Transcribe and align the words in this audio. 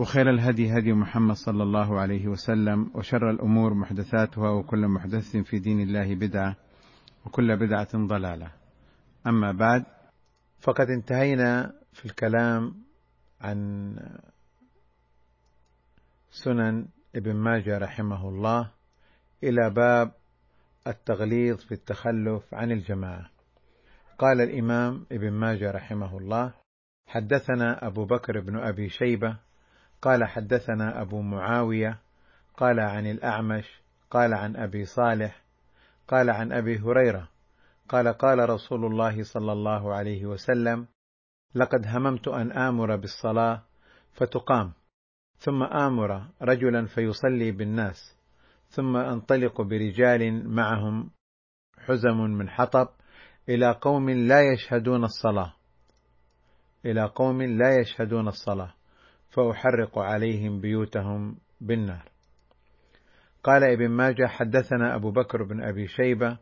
وخير 0.00 0.30
الهدي 0.30 0.78
هدي 0.78 0.92
محمد 0.92 1.34
صلى 1.34 1.62
الله 1.62 2.00
عليه 2.00 2.28
وسلم 2.28 2.90
وشر 2.94 3.30
الأمور 3.30 3.74
محدثاتها 3.74 4.50
وكل 4.50 4.88
محدث 4.88 5.36
في 5.36 5.58
دين 5.58 5.80
الله 5.80 6.14
بدعة 6.14 6.56
وكل 7.26 7.56
بدعة 7.56 7.88
ضلالة. 7.94 8.52
أما 9.26 9.52
بعد 9.52 9.84
فقد 10.60 10.86
انتهينا 10.90 11.72
في 11.92 12.04
الكلام 12.04 12.74
عن 13.40 13.96
سنن 16.30 16.88
ابن 17.16 17.36
ماجه 17.36 17.78
رحمه 17.78 18.28
الله 18.28 18.70
إلى 19.44 19.70
باب 19.70 20.12
التغليظ 20.86 21.56
في 21.56 21.72
التخلف 21.72 22.54
عن 22.54 22.72
الجماعة. 22.72 23.30
قال 24.18 24.40
الإمام 24.40 25.06
ابن 25.12 25.30
ماجه 25.30 25.70
رحمه 25.70 26.18
الله 26.18 26.52
حدثنا 27.06 27.86
أبو 27.86 28.04
بكر 28.04 28.40
بن 28.40 28.56
أبي 28.56 28.88
شيبة 28.88 29.49
قال 30.02 30.24
حدثنا 30.24 31.02
أبو 31.02 31.22
معاوية 31.22 31.98
قال 32.56 32.80
عن 32.80 33.06
الأعمش 33.06 33.80
قال 34.10 34.34
عن 34.34 34.56
أبي 34.56 34.84
صالح 34.84 35.42
قال 36.08 36.30
عن 36.30 36.52
أبي 36.52 36.78
هريرة 36.78 37.28
قال 37.88 38.08
قال 38.08 38.50
رسول 38.50 38.84
الله 38.84 39.22
صلى 39.22 39.52
الله 39.52 39.94
عليه 39.94 40.26
وسلم 40.26 40.86
لقد 41.54 41.86
هممت 41.86 42.28
أن 42.28 42.52
آمر 42.52 42.96
بالصلاة 42.96 43.62
فتقام 44.12 44.72
ثم 45.36 45.62
آمر 45.62 46.26
رجلا 46.42 46.86
فيصلي 46.86 47.50
بالناس 47.50 48.16
ثم 48.68 48.96
أنطلق 48.96 49.60
برجال 49.60 50.48
معهم 50.48 51.10
حزم 51.78 52.20
من 52.20 52.48
حطب 52.48 52.88
إلى 53.48 53.72
قوم 53.72 54.10
لا 54.10 54.52
يشهدون 54.52 55.04
الصلاة 55.04 55.52
إلى 56.84 57.04
قوم 57.04 57.42
لا 57.42 57.80
يشهدون 57.80 58.28
الصلاة. 58.28 58.74
فأحرق 59.30 59.98
عليهم 59.98 60.60
بيوتهم 60.60 61.36
بالنار. 61.60 62.08
قال 63.42 63.64
ابن 63.64 63.88
ماجه 63.88 64.26
حدثنا 64.26 64.94
أبو 64.94 65.10
بكر 65.10 65.42
بن 65.42 65.62
أبي 65.62 65.86
شيبة 65.86 66.38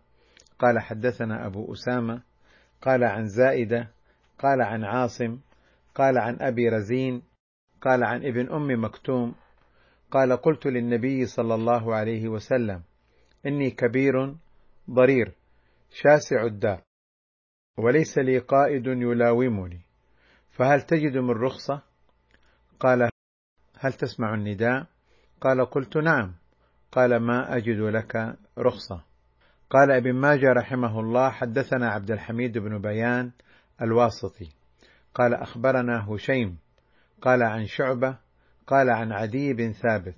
قال 0.58 0.78
حدثنا 0.78 1.46
أبو 1.46 1.72
أسامة 1.72 2.22
قال 2.82 3.04
عن 3.04 3.26
زائدة 3.26 3.88
قال 4.38 4.62
عن 4.62 4.84
عاصم 4.84 5.38
قال 5.94 6.18
عن 6.18 6.36
أبي 6.40 6.68
رزين 6.68 7.22
قال 7.82 8.04
عن 8.04 8.24
ابن 8.26 8.52
أم 8.52 8.84
مكتوم. 8.84 9.34
قال 10.10 10.36
قلت 10.36 10.66
للنبي 10.66 11.26
صلى 11.26 11.54
الله 11.54 11.94
عليه 11.94 12.28
وسلم 12.28 12.82
إني 13.46 13.70
كبير 13.70 14.34
ضرير 14.90 15.34
شاسع 15.90 16.44
الدار 16.44 16.82
وليس 17.78 18.18
لي 18.18 18.38
قائد 18.38 18.86
يلاومني 18.86 19.80
فهل 20.50 20.82
تجد 20.82 21.16
من 21.16 21.30
رخصة؟ 21.30 21.82
قال 22.80 23.10
هل 23.78 23.92
تسمع 23.92 24.34
النداء؟ 24.34 24.86
قال 25.40 25.64
قلت 25.64 25.96
نعم. 25.96 26.34
قال 26.92 27.16
ما 27.16 27.56
أجد 27.56 27.78
لك 27.78 28.36
رخصة. 28.58 29.00
قال 29.70 29.90
ابن 29.90 30.12
ماجه 30.12 30.52
رحمه 30.52 31.00
الله 31.00 31.30
حدثنا 31.30 31.88
عبد 31.90 32.10
الحميد 32.10 32.58
بن 32.58 32.78
بيان 32.78 33.30
الواسطي. 33.82 34.48
قال 35.14 35.34
أخبرنا 35.34 36.06
هشيم. 36.08 36.58
قال 37.22 37.42
عن 37.42 37.66
شعبة. 37.66 38.18
قال 38.66 38.90
عن 38.90 39.12
عدي 39.12 39.54
بن 39.54 39.72
ثابت. 39.72 40.16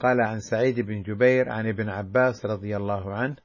قال 0.00 0.20
عن 0.20 0.40
سعيد 0.40 0.80
بن 0.80 1.02
جبير 1.02 1.48
عن 1.48 1.68
ابن 1.68 1.88
عباس 1.88 2.46
رضي 2.46 2.76
الله 2.76 3.14
عنه 3.14 3.36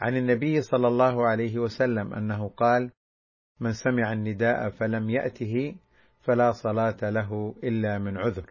عن 0.00 0.16
النبي 0.16 0.62
صلى 0.62 0.88
الله 0.88 1.26
عليه 1.26 1.58
وسلم 1.58 2.14
أنه 2.14 2.48
قال 2.48 2.90
من 3.60 3.72
سمع 3.72 4.12
النداء 4.12 4.70
فلم 4.70 5.10
يأته 5.10 5.74
فلا 6.22 6.52
صلاة 6.52 7.10
له 7.10 7.54
إلا 7.64 7.98
من 7.98 8.18
عذر. 8.18 8.50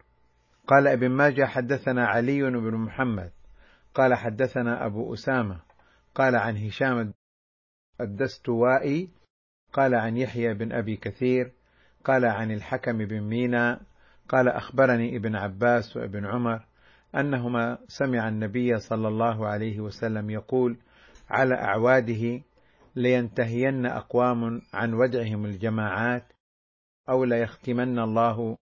قال 0.66 0.88
ابن 0.88 1.08
ماجه 1.08 1.44
حدثنا 1.44 2.06
علي 2.06 2.42
بن 2.42 2.74
محمد. 2.74 3.30
قال 3.94 4.14
حدثنا 4.14 4.86
أبو 4.86 5.14
أسامة. 5.14 5.60
قال 6.14 6.36
عن 6.36 6.56
هشام 6.56 7.12
الدستوائي. 8.00 9.10
قال 9.72 9.94
عن 9.94 10.16
يحيى 10.16 10.54
بن 10.54 10.72
أبي 10.72 10.96
كثير. 10.96 11.52
قال 12.04 12.24
عن 12.24 12.50
الحكم 12.50 12.98
بن 12.98 13.20
مينا. 13.20 13.80
قال 14.28 14.48
أخبرني 14.48 15.16
ابن 15.16 15.36
عباس 15.36 15.96
وابن 15.96 16.26
عمر 16.26 16.64
أنهما 17.14 17.78
سمع 17.88 18.28
النبي 18.28 18.78
صلى 18.78 19.08
الله 19.08 19.46
عليه 19.46 19.80
وسلم 19.80 20.30
يقول 20.30 20.76
على 21.30 21.54
أعواده 21.54 22.40
لينتهين 22.96 23.86
أقوام 23.86 24.62
عن 24.74 24.94
ودعهم 24.94 25.44
الجماعات 25.44 26.32
أو 27.10 27.24
ليختمن 27.24 27.98
الله 27.98 28.56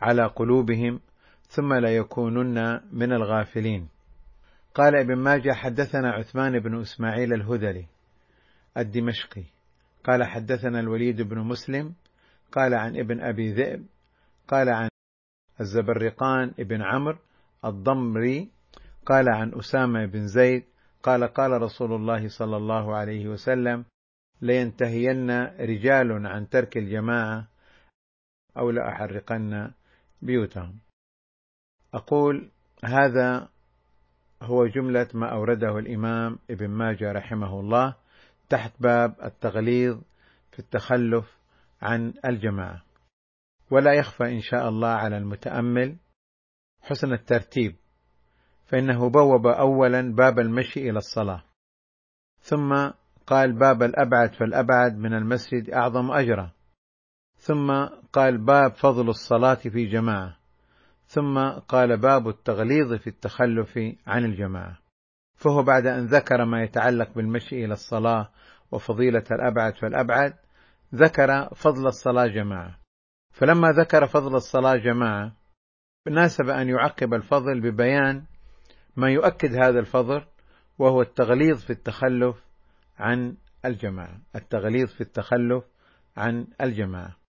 على 0.00 0.26
قلوبهم 0.26 1.00
ثم 1.48 1.74
ليكونن 1.74 2.80
من 2.92 3.12
الغافلين. 3.12 3.88
قال 4.74 4.96
ابن 4.96 5.16
ماجه 5.16 5.52
حدثنا 5.52 6.10
عثمان 6.10 6.58
بن 6.58 6.80
إسماعيل 6.80 7.32
الهذلي 7.32 7.86
الدمشقي. 8.76 9.44
قال 10.04 10.24
حدثنا 10.24 10.80
الوليد 10.80 11.22
بن 11.22 11.38
مسلم. 11.38 11.94
قال 12.52 12.74
عن 12.74 12.96
ابن 12.96 13.20
أبي 13.20 13.52
ذئب. 13.52 13.86
قال 14.48 14.68
عن 14.68 14.88
الزبرقان 15.60 16.54
ابن 16.58 16.82
عمرو 16.82 17.18
الضمري. 17.64 18.50
قال 19.06 19.28
عن 19.28 19.52
أسامة 19.54 20.06
بن 20.06 20.26
زيد. 20.26 20.64
قال 21.02 21.24
قال 21.24 21.62
رسول 21.62 21.92
الله 21.92 22.28
صلى 22.28 22.56
الله 22.56 22.96
عليه 22.96 23.28
وسلم 23.28 23.84
لينتهين 24.40 25.30
رجال 25.60 26.26
عن 26.26 26.48
ترك 26.48 26.76
الجماعة 26.76 27.48
أو 28.58 28.70
لأحرقن 28.70 29.70
بيوتهم. 30.22 30.78
أقول 31.94 32.50
هذا 32.84 33.48
هو 34.42 34.66
جملة 34.66 35.08
ما 35.14 35.32
أورده 35.32 35.78
الإمام 35.78 36.38
ابن 36.50 36.70
ماجه 36.70 37.12
رحمه 37.12 37.60
الله 37.60 37.94
تحت 38.48 38.72
باب 38.80 39.16
التغليظ 39.24 40.00
في 40.52 40.58
التخلف 40.58 41.38
عن 41.82 42.14
الجماعة. 42.24 42.82
ولا 43.70 43.92
يخفى 43.92 44.24
إن 44.24 44.40
شاء 44.40 44.68
الله 44.68 44.88
على 44.88 45.16
المتأمل 45.16 45.96
حسن 46.82 47.12
الترتيب 47.12 47.76
فإنه 48.66 49.10
بوب 49.10 49.46
أولا 49.46 50.14
باب 50.14 50.38
المشي 50.38 50.90
إلى 50.90 50.98
الصلاة 50.98 51.42
ثم 52.40 52.90
قال 53.26 53.58
باب 53.58 53.82
الأبعد 53.82 54.34
فالأبعد 54.34 54.96
من 54.96 55.14
المسجد 55.14 55.70
أعظم 55.70 56.10
أجرا 56.10 56.50
ثم 57.44 57.86
قال 58.12 58.38
باب 58.38 58.72
فضل 58.74 59.08
الصلاة 59.08 59.54
في 59.54 59.86
جماعة. 59.86 60.36
ثم 61.06 61.38
قال 61.48 61.96
باب 61.96 62.28
التغليظ 62.28 62.92
في 62.94 63.06
التخلف 63.06 63.78
عن 64.06 64.24
الجماعة. 64.24 64.78
فهو 65.36 65.62
بعد 65.62 65.86
أن 65.86 66.06
ذكر 66.06 66.44
ما 66.44 66.62
يتعلق 66.62 67.14
بالمشي 67.14 67.64
إلى 67.64 67.72
الصلاة 67.72 68.30
وفضيلة 68.72 69.24
الأبعد 69.32 69.76
فالأبعد 69.76 70.34
ذكر 70.94 71.54
فضل 71.54 71.86
الصلاة 71.86 72.26
جماعة. 72.26 72.78
فلما 73.32 73.72
ذكر 73.72 74.06
فضل 74.06 74.36
الصلاة 74.36 74.76
جماعة 74.76 75.32
ناسب 76.08 76.48
أن 76.48 76.68
يعقب 76.68 77.14
الفضل 77.14 77.60
ببيان 77.60 78.24
ما 78.96 79.10
يؤكد 79.10 79.54
هذا 79.54 79.80
الفضل 79.80 80.24
وهو 80.78 81.02
التغليظ 81.02 81.64
في 81.64 81.70
التخلف 81.70 82.36
عن 82.98 83.36
الجماعة. 83.64 84.20
التغليظ 84.36 84.88
في 84.88 85.00
التخلف 85.00 85.64
عن 86.16 86.46
الجماعة. 86.60 87.23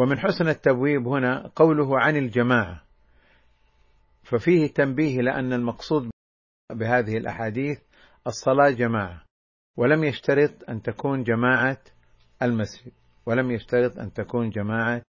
ومن 0.00 0.18
حسن 0.18 0.48
التبويب 0.48 1.08
هنا 1.08 1.50
قوله 1.56 2.00
عن 2.00 2.16
الجماعة. 2.16 2.82
ففيه 4.22 4.66
تنبيه 4.66 5.20
لأن 5.20 5.52
المقصود 5.52 6.10
بهذه 6.72 7.16
الأحاديث 7.16 7.80
الصلاة 8.26 8.70
جماعة 8.70 9.24
ولم 9.76 10.04
يشترط 10.04 10.70
أن 10.70 10.82
تكون 10.82 11.22
جماعة 11.22 11.78
المسجد 12.42 12.92
ولم 13.26 13.50
يشترط 13.50 13.98
أن 13.98 14.12
تكون 14.12 14.50
جماعة 14.50 15.02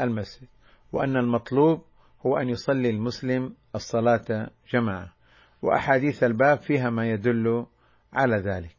المسجد 0.00 0.48
وأن 0.92 1.16
المطلوب 1.16 1.84
هو 2.26 2.36
أن 2.36 2.48
يصلي 2.48 2.90
المسلم 2.90 3.54
الصلاة 3.74 4.50
جماعة. 4.72 5.12
وأحاديث 5.62 6.22
الباب 6.22 6.58
فيها 6.58 6.90
ما 6.90 7.10
يدل 7.10 7.66
على 8.12 8.36
ذلك. 8.36 8.76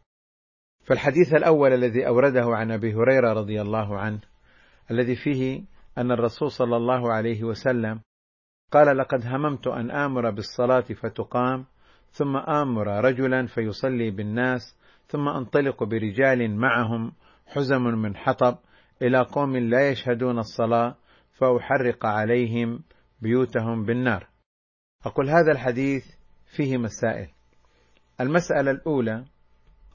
فالحديث 0.84 1.34
الأول 1.34 1.74
الذي 1.74 2.08
أورده 2.08 2.46
عن 2.46 2.72
أبي 2.72 2.94
هريرة 2.94 3.34
رضي 3.34 3.62
الله 3.62 3.98
عنه 4.00 4.20
الذي 4.92 5.16
فيه 5.16 5.63
أن 5.98 6.12
الرسول 6.12 6.51
صلى 6.51 6.78
الله 6.78 7.13
عليه 7.13 7.44
وسلم 7.44 8.01
قال 8.72 8.98
لقد 8.98 9.25
هممت 9.25 9.68
أن 9.68 9.92
آمر 9.92 10.31
بالصلاة 10.31 10.81
فتقام 10.81 11.66
ثم 12.12 12.38
آمر 12.38 12.88
رجلا 12.88 13.45
فيصلي 13.45 14.12
بالناس 14.12 14.78
ثم 15.07 15.28
أنطلق 15.28 15.84
برجال 15.84 16.56
معهم 16.56 17.12
حزم 17.45 17.81
من 17.81 18.16
حطب 18.16 18.57
إلى 19.01 19.22
قوم 19.22 19.57
لا 19.57 19.89
يشهدون 19.89 20.39
الصلاة 20.39 20.95
فأحرق 21.34 22.06
عليهم 22.06 22.84
بيوتهم 23.22 23.86
بالنار. 23.86 24.28
أقول 25.06 25.30
هذا 25.30 25.51
الحديث 25.51 26.04
فيه 26.56 26.78
مسائل. 26.78 27.28
المسألة 28.22 28.72
الأولى 28.72 29.25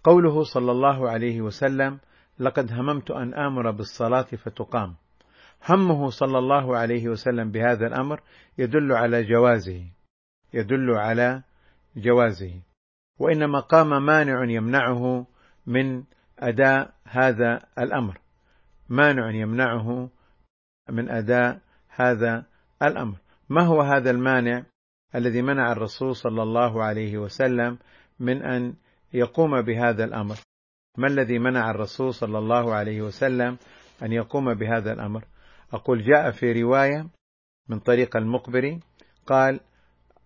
قوله 0.04 0.42
صلى 0.42 0.72
الله 0.72 1.10
عليه 1.10 1.40
وسلم: 1.40 2.00
لقد 2.38 2.72
هممت 2.72 3.10
أن 3.10 3.34
آمر 3.34 3.70
بالصلاة 3.70 4.22
فتقام. 4.22 4.94
همه 5.68 6.10
صلى 6.10 6.38
الله 6.38 6.76
عليه 6.76 7.08
وسلم 7.08 7.50
بهذا 7.50 7.86
الأمر 7.86 8.20
يدل 8.58 8.92
على 8.92 9.24
جوازه. 9.24 9.86
يدل 10.54 10.90
على 10.90 11.42
جوازه. 11.96 12.54
وإنما 13.18 13.60
قام 13.60 14.06
مانع 14.06 14.50
يمنعه 14.50 15.26
من 15.66 16.04
أداء 16.38 16.94
هذا 17.04 17.60
الأمر. 17.78 18.18
مانع 18.88 19.30
يمنعه 19.30 20.10
من 20.88 21.10
أداء 21.10 21.60
هذا 21.88 22.44
الأمر 22.82 23.16
ما 23.48 23.62
هو 23.62 23.80
هذا 23.80 24.10
المانع 24.10 24.64
الذي 25.14 25.42
منع 25.42 25.72
الرسول 25.72 26.16
صلى 26.16 26.42
الله 26.42 26.82
عليه 26.82 27.18
وسلم 27.18 27.78
من 28.20 28.42
أن 28.42 28.74
يقوم 29.12 29.62
بهذا 29.62 30.04
الأمر 30.04 30.36
ما 30.98 31.06
الذي 31.06 31.38
منع 31.38 31.70
الرسول 31.70 32.14
صلى 32.14 32.38
الله 32.38 32.74
عليه 32.74 33.02
وسلم 33.02 33.58
أن 34.02 34.12
يقوم 34.12 34.54
بهذا 34.54 34.92
الأمر؟ 34.92 35.24
أقول 35.72 36.02
جاء 36.02 36.30
في 36.30 36.62
رواية 36.62 37.06
من 37.68 37.78
طريق 37.78 38.16
المقبري 38.16 38.80
قال 39.26 39.60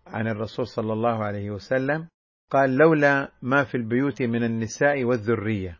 عن 0.06 0.28
الرسول 0.28 0.66
صلى 0.66 0.92
الله 0.92 1.24
عليه 1.24 1.50
وسلم 1.50 2.08
قال 2.50 2.76
لولا 2.76 3.32
ما 3.42 3.64
في 3.64 3.76
البيوت 3.76 4.22
من 4.22 4.44
النساء 4.44 5.04
والذرية. 5.04 5.78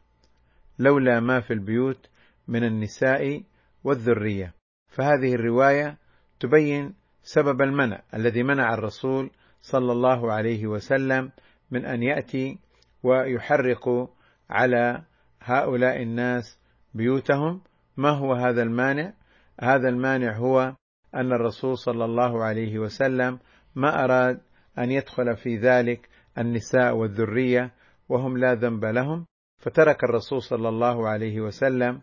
لولا 0.78 1.20
ما 1.20 1.40
في 1.40 1.52
البيوت 1.52 2.06
من 2.48 2.64
النساء 2.64 3.42
والذرية. 3.84 4.54
فهذه 4.88 5.34
الرواية 5.34 5.98
تبين 6.40 6.94
سبب 7.22 7.62
المنع 7.62 8.02
الذي 8.14 8.42
منع 8.42 8.74
الرسول 8.74 9.30
صلى 9.62 9.92
الله 9.92 10.32
عليه 10.32 10.66
وسلم 10.66 11.30
من 11.70 11.84
أن 11.84 12.02
يأتي 12.02 12.58
ويحرق 13.02 14.15
على 14.50 15.02
هؤلاء 15.42 16.02
الناس 16.02 16.58
بيوتهم. 16.94 17.60
ما 17.96 18.10
هو 18.10 18.32
هذا 18.32 18.62
المانع؟ 18.62 19.12
هذا 19.60 19.88
المانع 19.88 20.36
هو 20.36 20.74
أن 21.14 21.32
الرسول 21.32 21.78
صلى 21.78 22.04
الله 22.04 22.44
عليه 22.44 22.78
وسلم 22.78 23.38
ما 23.74 24.04
أراد 24.04 24.40
أن 24.78 24.90
يدخل 24.90 25.36
في 25.36 25.56
ذلك 25.56 26.08
النساء 26.38 26.94
والذرية 26.94 27.72
وهم 28.08 28.38
لا 28.38 28.54
ذنب 28.54 28.84
لهم 28.84 29.26
فترك 29.62 30.04
الرسول 30.04 30.42
صلى 30.42 30.68
الله 30.68 31.08
عليه 31.08 31.40
وسلم 31.40 32.00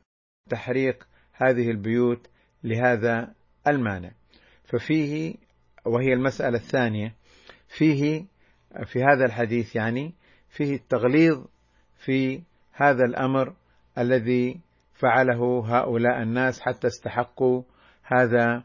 تحريق 0.49 1.07
هذه 1.33 1.71
البيوت 1.71 2.27
لهذا 2.63 3.33
المانع. 3.67 4.11
ففيه 4.63 5.35
وهي 5.85 6.13
المسألة 6.13 6.57
الثانية 6.57 7.15
فيه 7.67 8.25
في 8.85 9.03
هذا 9.03 9.25
الحديث 9.25 9.75
يعني 9.75 10.13
فيه 10.49 10.75
التغليظ 10.75 11.45
في 12.05 12.41
هذا 12.73 13.05
الأمر 13.05 13.53
الذي 13.97 14.59
فعله 14.93 15.63
هؤلاء 15.65 16.21
الناس 16.21 16.61
حتى 16.61 16.87
استحقوا 16.87 17.63
هذا 18.03 18.63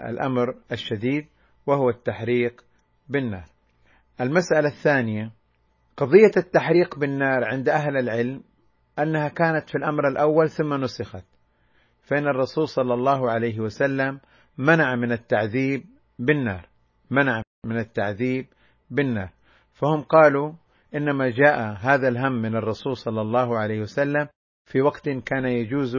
الأمر 0.00 0.54
الشديد 0.72 1.26
وهو 1.66 1.90
التحريق 1.90 2.64
بالنار. 3.08 3.44
المسألة 4.20 4.68
الثانية 4.68 5.30
قضية 5.96 6.32
التحريق 6.36 6.98
بالنار 6.98 7.44
عند 7.44 7.68
أهل 7.68 7.96
العلم 7.96 8.42
أنها 8.98 9.28
كانت 9.28 9.70
في 9.70 9.78
الأمر 9.78 10.08
الأول 10.08 10.50
ثم 10.50 10.74
نسخت. 10.74 11.24
فإن 12.02 12.26
الرسول 12.26 12.68
صلى 12.68 12.94
الله 12.94 13.30
عليه 13.30 13.60
وسلم 13.60 14.20
منع 14.58 14.94
من 14.96 15.12
التعذيب 15.12 15.84
بالنار. 16.18 16.68
منع 17.10 17.42
من 17.66 17.78
التعذيب 17.78 18.46
بالنار. 18.90 19.30
فهم 19.74 20.02
قالوا 20.02 20.52
إنما 20.94 21.30
جاء 21.30 21.76
هذا 21.80 22.08
الهم 22.08 22.32
من 22.32 22.56
الرسول 22.56 22.96
صلى 22.96 23.20
الله 23.20 23.58
عليه 23.58 23.80
وسلم 23.80 24.28
في 24.64 24.80
وقت 24.80 25.08
كان 25.08 25.44
يجوز 25.44 25.96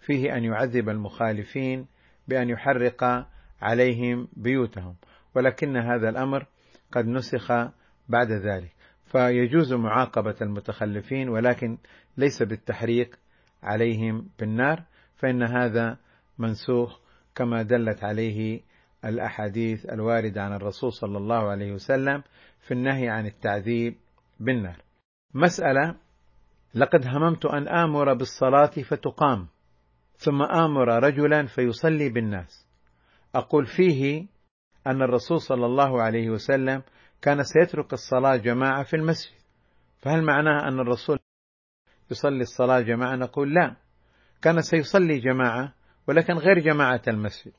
فيه 0.00 0.36
أن 0.36 0.44
يعذب 0.44 0.88
المخالفين 0.88 1.86
بأن 2.28 2.50
يحرق 2.50 3.28
عليهم 3.62 4.28
بيوتهم 4.32 4.96
ولكن 5.34 5.76
هذا 5.76 6.08
الأمر 6.08 6.46
قد 6.92 7.06
نسخ 7.06 7.52
بعد 8.08 8.32
ذلك. 8.32 8.76
فيجوز 9.06 9.72
معاقبة 9.72 10.34
المتخلفين 10.42 11.28
ولكن 11.28 11.78
ليس 12.16 12.42
بالتحريق 12.42 13.18
عليهم 13.62 14.28
بالنار 14.38 14.82
فإن 15.16 15.42
هذا 15.42 15.98
منسوخ 16.38 17.00
كما 17.34 17.62
دلت 17.62 18.04
عليه 18.04 18.60
الأحاديث 19.04 19.86
الواردة 19.86 20.42
عن 20.42 20.52
الرسول 20.52 20.92
صلى 20.92 21.18
الله 21.18 21.50
عليه 21.50 21.72
وسلم 21.72 22.22
في 22.60 22.74
النهي 22.74 23.08
عن 23.08 23.26
التعذيب 23.26 23.96
بالنار. 24.40 24.82
مسألة 25.34 25.96
لقد 26.74 27.06
هممت 27.06 27.44
أن 27.46 27.68
آمر 27.68 28.14
بالصلاة 28.14 28.70
فتقام 28.90 29.48
ثم 30.16 30.42
آمر 30.42 30.88
رجلا 30.88 31.46
فيصلي 31.46 32.08
بالناس. 32.08 32.66
أقول 33.34 33.66
فيه 33.66 34.26
أن 34.86 35.02
الرسول 35.02 35.40
صلى 35.40 35.66
الله 35.66 36.02
عليه 36.02 36.30
وسلم 36.30 36.82
كان 37.22 37.42
سيترك 37.42 37.92
الصلاة 37.92 38.36
جماعة 38.36 38.84
في 38.84 38.96
المسجد. 38.96 39.36
فهل 39.98 40.22
معناه 40.22 40.68
أن 40.68 40.80
الرسول 40.80 41.18
يصلي 42.10 42.40
الصلاة 42.40 42.80
جماعة؟ 42.80 43.16
نقول 43.16 43.54
لا. 43.54 43.76
كان 44.42 44.62
سيصلي 44.62 45.18
جماعة 45.18 45.74
ولكن 46.08 46.32
غير 46.32 46.58
جماعة 46.58 47.02
المسجد 47.08 47.54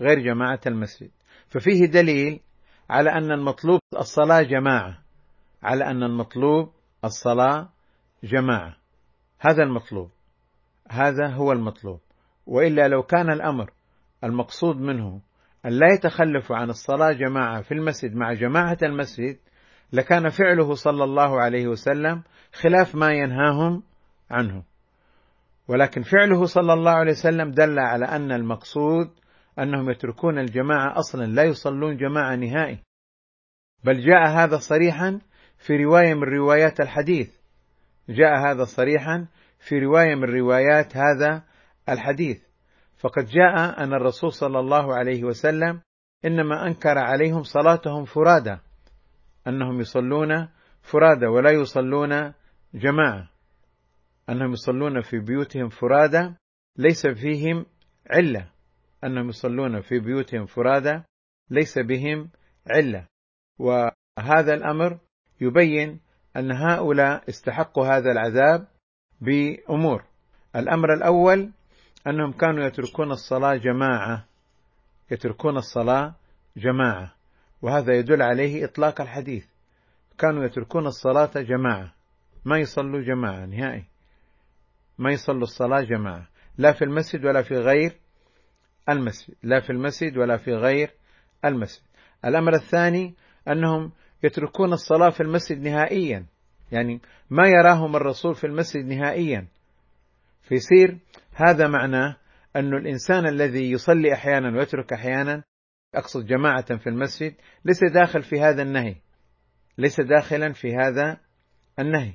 غير 0.00 0.18
جماعة 0.18 0.60
المسجد 0.66 1.10
ففيه 1.48 1.86
دليل 1.86 2.40
على 2.90 3.10
أن 3.10 3.32
المطلوب 3.32 3.80
الصلاة 3.98 4.42
جماعة 4.42 4.98
على 5.62 5.84
أن 5.84 6.02
المطلوب 6.02 6.72
الصلاة 7.04 7.68
جماعة. 8.24 8.76
هذا 9.38 9.62
المطلوب. 9.62 10.10
هذا 10.90 11.28
هو 11.28 11.52
المطلوب. 11.52 12.00
وإلا 12.46 12.88
لو 12.88 13.02
كان 13.02 13.30
الأمر 13.30 13.70
المقصود 14.24 14.76
منه 14.76 15.20
أن 15.66 15.70
لا 15.70 15.86
يتخلفوا 15.94 16.56
عن 16.56 16.70
الصلاة 16.70 17.12
جماعة 17.12 17.62
في 17.62 17.74
المسجد 17.74 18.14
مع 18.14 18.32
جماعة 18.32 18.78
المسجد 18.82 19.38
لكان 19.92 20.28
فعله 20.28 20.74
صلى 20.74 21.04
الله 21.04 21.40
عليه 21.40 21.66
وسلم 21.66 22.22
خلاف 22.52 22.94
ما 22.94 23.12
ينهاهم 23.12 23.82
عنه. 24.30 24.62
ولكن 25.68 26.02
فعله 26.02 26.44
صلى 26.44 26.72
الله 26.72 26.90
عليه 26.90 27.12
وسلم 27.12 27.50
دل 27.50 27.78
على 27.78 28.04
أن 28.04 28.32
المقصود 28.32 29.10
أنهم 29.58 29.90
يتركون 29.90 30.38
الجماعة 30.38 30.98
أصلا 30.98 31.24
لا 31.24 31.42
يصلون 31.42 31.96
جماعة 31.96 32.36
نهائي. 32.36 32.78
بل 33.84 34.00
جاء 34.06 34.28
هذا 34.28 34.58
صريحا 34.58 35.20
في 35.58 35.84
رواية 35.84 36.14
من 36.14 36.22
روايات 36.22 36.80
الحديث. 36.80 37.36
جاء 38.08 38.50
هذا 38.50 38.64
صريحا 38.64 39.26
في 39.58 39.78
رواية 39.78 40.14
من 40.14 40.24
روايات 40.24 40.96
هذا 40.96 41.42
الحديث. 41.88 42.46
فقد 42.98 43.24
جاء 43.24 43.82
أن 43.82 43.92
الرسول 43.94 44.32
صلى 44.32 44.58
الله 44.58 44.94
عليه 44.94 45.24
وسلم 45.24 45.80
إنما 46.24 46.66
أنكر 46.66 46.98
عليهم 46.98 47.42
صلاتهم 47.42 48.04
فرادى 48.04 48.56
أنهم 49.46 49.80
يصلون 49.80 50.48
فرادى 50.82 51.26
ولا 51.26 51.50
يصلون 51.50 52.32
جماعة 52.74 53.28
أنهم 54.28 54.52
يصلون 54.52 55.00
في 55.00 55.18
بيوتهم 55.18 55.68
فرادى 55.68 56.34
ليس 56.76 57.06
فيهم 57.06 57.66
علة 58.10 58.50
أنهم 59.04 59.28
يصلون 59.28 59.80
في 59.80 59.98
بيوتهم 59.98 60.46
فرادى 60.46 61.02
ليس 61.50 61.78
بهم 61.78 62.30
علة. 62.66 63.06
وهذا 63.58 64.54
الأمر 64.54 64.98
يبين 65.40 66.00
أن 66.36 66.52
هؤلاء 66.52 67.28
استحقوا 67.28 67.86
هذا 67.86 68.12
العذاب 68.12 68.66
بأمور. 69.20 70.04
الأمر 70.56 70.94
الأول 70.94 71.50
أنهم 72.06 72.32
كانوا 72.32 72.64
يتركون 72.64 73.10
الصلاة 73.10 73.54
جماعة 73.56 74.24
يتركون 75.10 75.56
الصلاة 75.56 76.14
جماعة 76.56 77.12
وهذا 77.62 77.94
يدل 77.94 78.22
عليه 78.22 78.64
إطلاق 78.64 79.00
الحديث. 79.00 79.46
كانوا 80.18 80.44
يتركون 80.44 80.86
الصلاة 80.86 81.30
جماعة 81.34 81.92
ما 82.44 82.58
يصلوا 82.58 83.02
جماعة 83.02 83.46
نهائي 83.46 83.84
ما 84.98 85.10
يصلوا 85.10 85.42
الصلاة 85.42 85.80
جماعة 85.80 86.28
لا 86.58 86.72
في 86.72 86.84
المسجد 86.84 87.24
ولا 87.24 87.42
في 87.42 87.54
غير 87.54 87.96
المسجد 88.88 89.34
لا 89.42 89.60
في 89.60 89.70
المسجد 89.70 90.16
ولا 90.16 90.36
في 90.36 90.54
غير 90.54 90.90
المسجد. 91.44 91.82
الأمر 92.24 92.54
الثاني 92.54 93.14
أنهم 93.48 93.92
يتركون 94.26 94.72
الصلاة 94.72 95.10
في 95.10 95.22
المسجد 95.22 95.62
نهائيا. 95.62 96.26
يعني 96.72 97.00
ما 97.30 97.48
يراهم 97.48 97.96
الرسول 97.96 98.34
في 98.34 98.46
المسجد 98.46 98.84
نهائيا. 98.84 99.46
فيصير 100.42 100.98
هذا 101.34 101.68
معناه 101.68 102.16
أن 102.56 102.74
الإنسان 102.74 103.26
الذي 103.26 103.70
يصلي 103.70 104.14
أحيانا 104.14 104.58
ويترك 104.58 104.92
أحيانا 104.92 105.42
أقصد 105.94 106.26
جماعة 106.26 106.76
في 106.76 106.86
المسجد 106.88 107.34
ليس 107.64 107.80
داخل 107.94 108.22
في 108.22 108.40
هذا 108.40 108.62
النهي. 108.62 108.96
ليس 109.78 110.00
داخلا 110.00 110.52
في 110.52 110.74
هذا 110.74 111.20
النهي. 111.78 112.12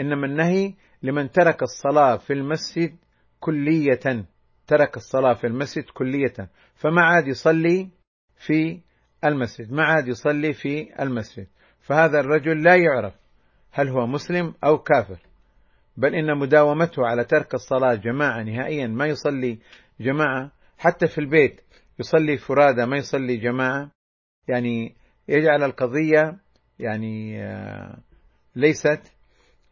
إنما 0.00 0.26
النهي 0.26 0.74
لمن 1.02 1.30
ترك 1.30 1.62
الصلاة 1.62 2.16
في 2.16 2.32
المسجد 2.32 2.96
كلية. 3.40 4.26
ترك 4.66 4.96
الصلاة 4.96 5.34
في 5.34 5.46
المسجد 5.46 5.84
كلية. 5.84 6.48
فما 6.74 7.02
عاد 7.02 7.26
يصلي 7.26 7.88
في 8.46 8.80
المسجد 9.24 9.72
ما 9.72 9.84
عاد 9.84 10.08
يصلي 10.08 10.52
في 10.52 11.02
المسجد. 11.02 11.46
فهذا 11.80 12.20
الرجل 12.20 12.62
لا 12.62 12.76
يعرف 12.76 13.14
هل 13.72 13.88
هو 13.88 14.06
مسلم 14.06 14.54
أو 14.64 14.78
كافر. 14.78 15.18
بل 15.96 16.14
إن 16.14 16.38
مداومته 16.38 17.06
على 17.06 17.24
ترك 17.24 17.54
الصلاة 17.54 17.94
جماعة 17.94 18.42
نهائيا 18.42 18.86
ما 18.86 19.06
يصلي 19.06 19.58
جماعة. 20.00 20.50
حتى 20.78 21.06
في 21.06 21.18
البيت 21.18 21.60
يصلي 21.98 22.36
فرادى 22.36 22.86
ما 22.86 22.96
يصلي 22.96 23.36
جماعة. 23.36 23.90
يعني 24.48 24.94
يجعل 25.28 25.62
القضية 25.62 26.38
يعني 26.78 27.42
آه، 27.42 27.98
ليست 28.56 29.12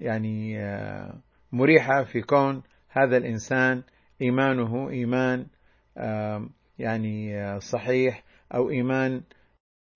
يعني 0.00 0.64
آه، 0.64 1.20
مريحة 1.52 2.04
في 2.04 2.22
كون 2.22 2.62
هذا 2.88 3.16
الإنسان. 3.16 3.82
إيمانه 4.22 4.90
إيمان 4.90 5.46
يعني 6.78 7.40
آه، 7.40 7.58
صحيح 7.58 8.24
أو 8.54 8.70
إيمان 8.70 9.22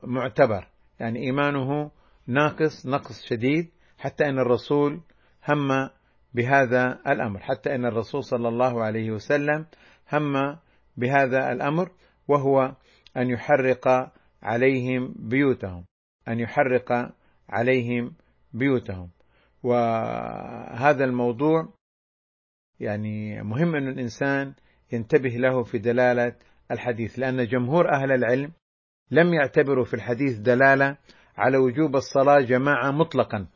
معتبر. 0.06 0.68
يعني 1.00 1.20
إيمانه 1.20 1.90
ناقص 2.26 2.86
نقص 2.86 3.24
شديد 3.26 3.70
حتى 3.98 4.28
أن 4.28 4.38
الرسول 4.38 5.00
هم 5.48 5.90
بهذا 6.34 7.00
الأمر. 7.06 7.40
حتى 7.40 7.74
أن 7.74 7.84
الرسول 7.84 8.24
صلى 8.24 8.48
الله 8.48 8.82
عليه 8.82 9.10
وسلم 9.10 9.66
هم 10.12 10.56
بهذا 10.96 11.52
الأمر 11.52 11.90
وهو 12.28 12.74
أن 13.16 13.30
يحرق 13.30 14.12
عليهم 14.42 15.14
بيوتهم. 15.18 15.84
أن 16.28 16.40
يحرق 16.40 17.12
عليهم 17.48 18.14
بيوتهم. 18.52 19.10
وهذا 19.62 21.04
الموضوع 21.04 21.68
يعني 22.80 23.42
مهم 23.42 23.74
أن 23.74 23.88
الإنسان 23.88 24.54
ينتبه 24.92 25.28
له 25.28 25.62
في 25.62 25.78
دلالة 25.78 26.36
الحديث 26.70 27.18
لأن 27.18 27.46
جمهور 27.46 27.92
أهل 27.92 28.12
العلم 28.12 28.52
لم 29.14 29.34
يعتبروا 29.34 29.84
في 29.84 29.94
الحديث 29.94 30.38
دلالة 30.38 30.96
على 31.36 31.58
وجوب 31.58 31.96
الصلاة 31.96 32.40
جماعة 32.40 32.90
مطلقا. 32.90 33.46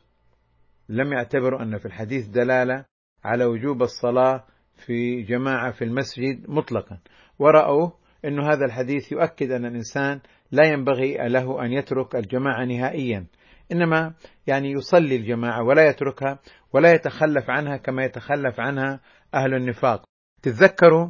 لم 0.89 1.13
يعتبروا 1.13 1.61
أن 1.61 1.77
في 1.77 1.85
الحديث 1.85 2.27
دلالة 2.27 2.85
على 3.23 3.45
وجوب 3.45 3.81
الصلاة 3.81 4.45
في 4.85 5.21
جماعة 5.21 5.71
في 5.71 5.83
المسجد 5.83 6.49
مطلقا. 6.49 6.99
ورأوا 7.39 7.89
أن 8.25 8.39
هذا 8.39 8.65
الحديث 8.65 9.11
يؤكد 9.11 9.51
أن 9.51 9.65
الإنسان 9.65 10.19
لا 10.51 10.63
ينبغي 10.63 11.17
له 11.27 11.65
أن 11.65 11.71
يترك 11.71 12.15
الجماعة 12.15 12.65
نهائيا. 12.65 13.25
إنما 13.71 14.13
يعني 14.47 14.71
يصلي 14.71 15.15
الجماعة 15.15 15.63
ولا 15.63 15.89
يتركها 15.89 16.39
ولا 16.73 16.93
يتخلف 16.93 17.49
عنها 17.49 17.77
كما 17.77 18.03
يتخلف 18.03 18.59
عنها 18.59 18.99
أهل 19.33 19.53
النفاق. 19.53 20.03
تتذكروا 20.41 21.09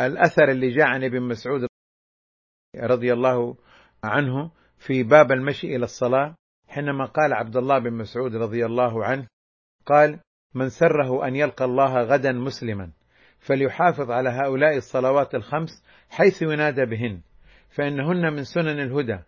الأثر 0.00 0.50
اللي 0.50 0.68
جاء 0.70 0.86
عن 0.86 1.04
ابن 1.04 1.22
مسعود 1.22 1.66
رضي 2.76 3.12
الله 3.12 3.56
عنه 4.06 4.50
في 4.78 5.02
باب 5.02 5.32
المشي 5.32 5.76
إلى 5.76 5.84
الصلاة 5.84 6.34
حينما 6.68 7.04
قال 7.04 7.32
عبد 7.32 7.56
الله 7.56 7.78
بن 7.78 7.92
مسعود 7.92 8.36
رضي 8.36 8.66
الله 8.66 9.04
عنه 9.04 9.26
قال 9.86 10.20
من 10.54 10.68
سره 10.68 11.26
أن 11.28 11.36
يلقى 11.36 11.64
الله 11.64 12.02
غدا 12.02 12.32
مسلما 12.32 12.90
فليحافظ 13.38 14.10
على 14.10 14.28
هؤلاء 14.28 14.76
الصلوات 14.76 15.34
الخمس 15.34 15.84
حيث 16.10 16.42
ينادى 16.42 16.84
بهن 16.84 17.20
فإنهن 17.70 18.32
من 18.32 18.44
سنن 18.44 18.80
الهدى 18.80 19.18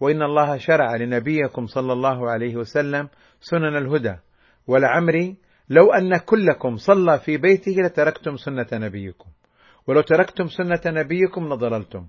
وإن 0.00 0.22
الله 0.22 0.56
شرع 0.56 0.96
لنبيكم 0.96 1.66
صلى 1.66 1.92
الله 1.92 2.30
عليه 2.30 2.56
وسلم 2.56 3.08
سنن 3.40 3.76
الهدى 3.76 4.16
ولعمري 4.66 5.36
لو 5.68 5.92
أن 5.92 6.16
كلكم 6.16 6.76
صلى 6.76 7.18
في 7.18 7.36
بيته 7.36 7.72
لتركتم 7.72 8.36
سنة 8.36 8.66
نبيكم 8.72 9.30
ولو 9.86 10.00
تركتم 10.00 10.46
سنة 10.46 10.80
نبيكم 10.86 11.52
لضللتم. 11.52 12.06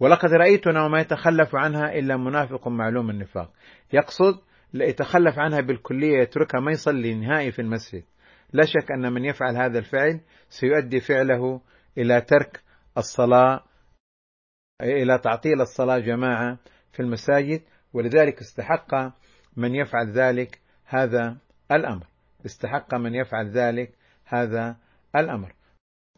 ولقد 0.00 0.32
رأيتنا 0.32 0.84
وما 0.84 1.00
يتخلف 1.00 1.54
عنها 1.54 1.98
إلا 1.98 2.16
منافق 2.16 2.68
معلوم 2.68 3.10
النفاق. 3.10 3.52
يقصد 3.92 4.40
يتخلف 4.74 5.38
عنها 5.38 5.60
بالكلية 5.60 6.18
يتركها 6.18 6.60
ما 6.60 6.72
يصلي 6.72 7.14
نهائي 7.14 7.52
في 7.52 7.62
المسجد. 7.62 8.04
لا 8.52 8.64
شك 8.64 8.92
أن 8.92 9.12
من 9.12 9.24
يفعل 9.24 9.56
هذا 9.56 9.78
الفعل 9.78 10.20
سيؤدي 10.48 11.00
فعله 11.00 11.60
إلى 11.98 12.20
ترك 12.20 12.60
الصلاة 12.98 13.64
إلى 14.82 15.18
تعطيل 15.18 15.60
الصلاة 15.60 15.98
جماعة 15.98 16.58
في 16.92 17.00
المساجد 17.00 17.62
ولذلك 17.92 18.40
استحق 18.40 18.94
من 19.56 19.74
يفعل 19.74 20.12
ذلك 20.12 20.60
هذا 20.84 21.36
الأمر. 21.72 22.06
استحق 22.46 22.94
من 22.94 23.14
يفعل 23.14 23.50
ذلك 23.50 23.92
هذا 24.24 24.76
الأمر. 25.16 25.52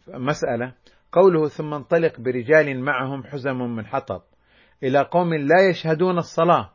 مسألة 0.09 0.75
قوله 1.13 1.49
ثم 1.49 1.75
انطلق 1.75 2.21
برجال 2.21 2.81
معهم 2.81 3.25
حزم 3.25 3.59
من 3.59 3.87
حطب 3.87 4.23
إلى 4.83 5.03
قوم 5.03 5.35
لا 5.35 5.69
يشهدون 5.69 6.19
الصلاة 6.19 6.71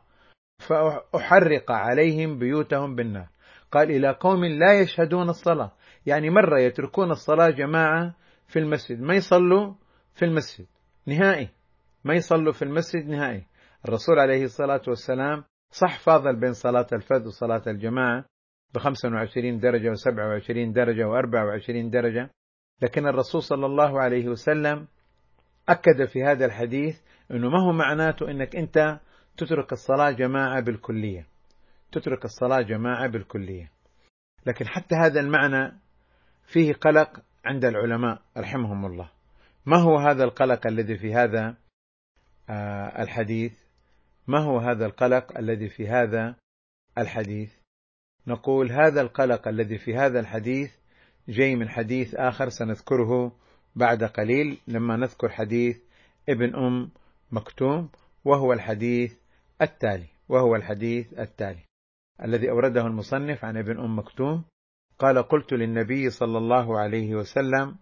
فأحرق 0.58 1.72
عليهم 1.72 2.38
بيوتهم 2.38 2.94
بالنار. 2.94 3.28
قال 3.72 3.90
إلى 3.90 4.10
قوم 4.10 4.44
لا 4.44 4.80
يشهدون 4.80 5.28
الصلاة 5.28 5.72
يعني 6.06 6.30
مرة 6.30 6.60
يتركون 6.60 7.10
الصلاة 7.10 7.50
جماعة 7.50 8.14
في 8.46 8.58
المسجد 8.58 9.00
ما 9.00 9.14
يصلوا 9.14 9.74
في 10.14 10.24
المسجد 10.24 10.66
نهائي. 11.06 11.48
ما 12.04 12.14
يصلوا 12.14 12.52
في 12.52 12.62
المسجد 12.62 13.08
نهائي. 13.08 13.46
الرسول 13.84 14.18
عليه 14.18 14.44
الصلاة 14.44 14.82
والسلام 14.88 15.44
صح 15.70 15.98
فاضل 15.98 16.40
بين 16.40 16.52
صلاة 16.52 16.86
الفرد 16.92 17.26
وصلاة 17.26 17.62
الجماعة 17.66 18.24
ب 18.74 18.78
25 18.78 19.60
درجة 19.60 19.94
و27 19.94 20.74
درجة 20.74 21.02
و24 21.02 21.90
درجة. 21.92 22.30
لكن 22.82 23.06
الرسول 23.06 23.42
صلى 23.42 23.66
الله 23.66 24.00
عليه 24.00 24.28
وسلم 24.28 24.86
أكد 25.68 26.04
في 26.04 26.24
هذا 26.24 26.46
الحديث 26.46 27.00
أنه 27.30 27.48
ما 27.48 27.62
هو 27.62 27.72
معناته 27.72 28.30
أنك 28.30 28.56
أنت 28.56 29.00
تترك 29.36 29.72
الصلاة 29.72 30.10
جماعة 30.10 30.60
بالكلية. 30.60 31.26
تترك 31.92 32.24
الصلاة 32.24 32.60
جماعة 32.60 33.06
بالكلية. 33.06 33.70
لكن 34.46 34.68
حتى 34.68 34.94
هذا 34.94 35.20
المعنى 35.20 35.72
فيه 36.46 36.72
قلق 36.72 37.20
عند 37.44 37.64
العلماء 37.64 38.22
رحمهم 38.36 38.86
الله. 38.86 39.10
ما 39.66 39.76
هو 39.76 39.98
هذا 39.98 40.24
القلق 40.24 40.66
الذي 40.66 40.98
في 40.98 41.14
هذا 41.14 41.56
آه، 42.50 43.02
الحديث؟ 43.02 43.52
ما 44.26 44.38
هو 44.38 44.58
هذا 44.58 44.86
القلق 44.86 45.38
الذي 45.38 45.68
في 45.68 45.88
هذا 45.88 46.36
الحديث؟ 46.98 47.52
نقول 48.26 48.72
هذا 48.72 49.00
القلق 49.00 49.48
الذي 49.48 49.78
في 49.78 49.96
هذا 49.96 50.20
الحديث 50.20 50.76
جاي 51.28 51.56
من 51.56 51.68
حديث 51.68 52.14
آخر 52.14 52.48
سنذكره 52.48 53.32
بعد 53.76 54.04
قليل 54.04 54.58
لما 54.68 54.96
نذكر 54.96 55.28
حديث 55.28 55.78
ابن 56.28 56.54
أم 56.56 56.90
مكتوم 57.32 57.88
وهو 58.24 58.52
الحديث 58.52 59.14
التالي 59.62 60.06
وهو 60.28 60.56
الحديث 60.56 61.18
التالي 61.18 61.60
الذي 62.24 62.50
أورده 62.50 62.80
المصنف 62.80 63.44
عن 63.44 63.56
ابن 63.56 63.80
أم 63.80 63.98
مكتوم. 63.98 64.44
قال 64.98 65.22
قلت 65.22 65.52
للنبي 65.52 66.10
صلى 66.10 66.38
الله 66.38 66.78
عليه 66.78 67.14
وسلم 67.14 67.76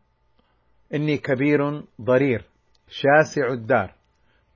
إني 0.95 1.19
كبير 1.19 1.83
ضرير 2.01 2.45
شاسع 2.89 3.53
الدار 3.53 3.95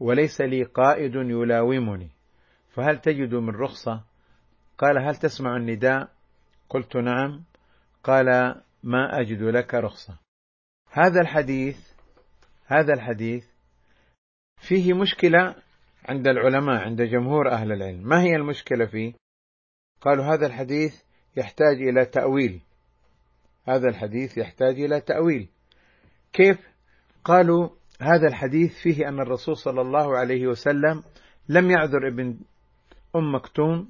وليس 0.00 0.40
لي 0.40 0.62
قائد 0.62 1.14
يلاومني 1.14 2.10
فهل 2.74 3.00
تجد 3.00 3.34
من 3.34 3.50
رخصة؟ 3.50 4.04
قال 4.78 4.98
هل 4.98 5.16
تسمع 5.16 5.56
النداء؟ 5.56 6.08
قلت 6.68 6.96
نعم. 6.96 7.44
قال 8.04 8.54
ما 8.82 9.20
أجد 9.20 9.42
لك 9.42 9.74
رخصة. 9.74 10.18
هذا 10.90 11.20
الحديث 11.20 11.78
هذا 12.66 12.94
الحديث 12.94 13.44
فيه 14.68 14.92
مشكلة 14.92 15.54
عند 16.08 16.28
العلماء 16.28 16.84
عند 16.84 17.02
جمهور 17.02 17.50
أهل 17.50 17.72
العلم. 17.72 18.08
ما 18.08 18.22
هي 18.22 18.36
المشكلة 18.36 18.86
فيه؟ 18.86 19.12
قالوا 20.00 20.24
هذا 20.24 20.46
الحديث 20.46 21.02
يحتاج 21.36 21.76
إلى 21.76 22.04
تأويل. 22.04 22.60
هذا 23.68 23.88
الحديث 23.88 24.38
يحتاج 24.38 24.80
إلى 24.80 25.00
تأويل. 25.00 25.48
كيف؟ 26.32 26.58
قالوا 27.24 27.68
هذا 28.00 28.28
الحديث 28.28 28.78
فيه 28.82 29.08
أن 29.08 29.20
الرسول 29.20 29.56
صلى 29.56 29.80
الله 29.80 30.18
عليه 30.18 30.46
وسلم 30.46 31.02
لم 31.48 31.70
يعذر 31.70 32.08
ابن 32.08 32.38
أم 33.16 33.34
مكتوم 33.34 33.88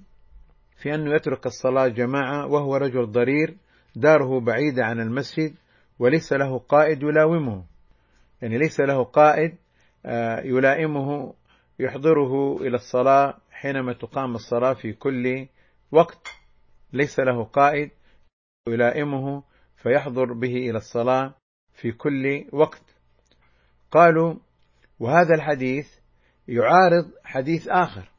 في 0.82 0.94
أنه 0.94 1.14
يترك 1.14 1.46
الصلاة 1.46 1.88
جماعة 1.88 2.46
وهو 2.46 2.76
رجل 2.76 3.06
ضرير. 3.06 3.56
داره 3.96 4.40
بعيدة 4.40 4.84
عن 4.84 5.00
المسجد 5.00 5.54
وليس 5.98 6.32
له 6.32 6.58
قائد 6.58 7.02
يلاومه. 7.02 7.64
يعني 8.42 8.58
ليس 8.58 8.80
له 8.80 9.04
قائد 9.04 9.56
آه، 10.06 10.40
يلائمه 10.40 11.34
يحضره 11.78 12.56
إلى 12.56 12.76
الصلاة 12.76 13.38
حينما 13.50 13.92
تقام 13.92 14.34
الصلاة 14.34 14.72
في 14.72 14.92
كل 14.92 15.46
وقت. 15.92 16.28
ليس 16.92 17.20
له 17.20 17.44
قائد 17.44 17.90
يلائمه 18.68 19.42
فيحضر 19.76 20.32
به 20.32 20.56
إلى 20.56 20.78
الصلاة 20.78 21.34
في 21.74 21.92
كل 21.92 22.44
وقت. 22.52 22.82
قالوا 23.90 24.34
وهذا 25.00 25.34
الحديث 25.34 25.88
يعارض 26.48 27.10
حديث 27.24 27.68
آخر. 27.68 28.10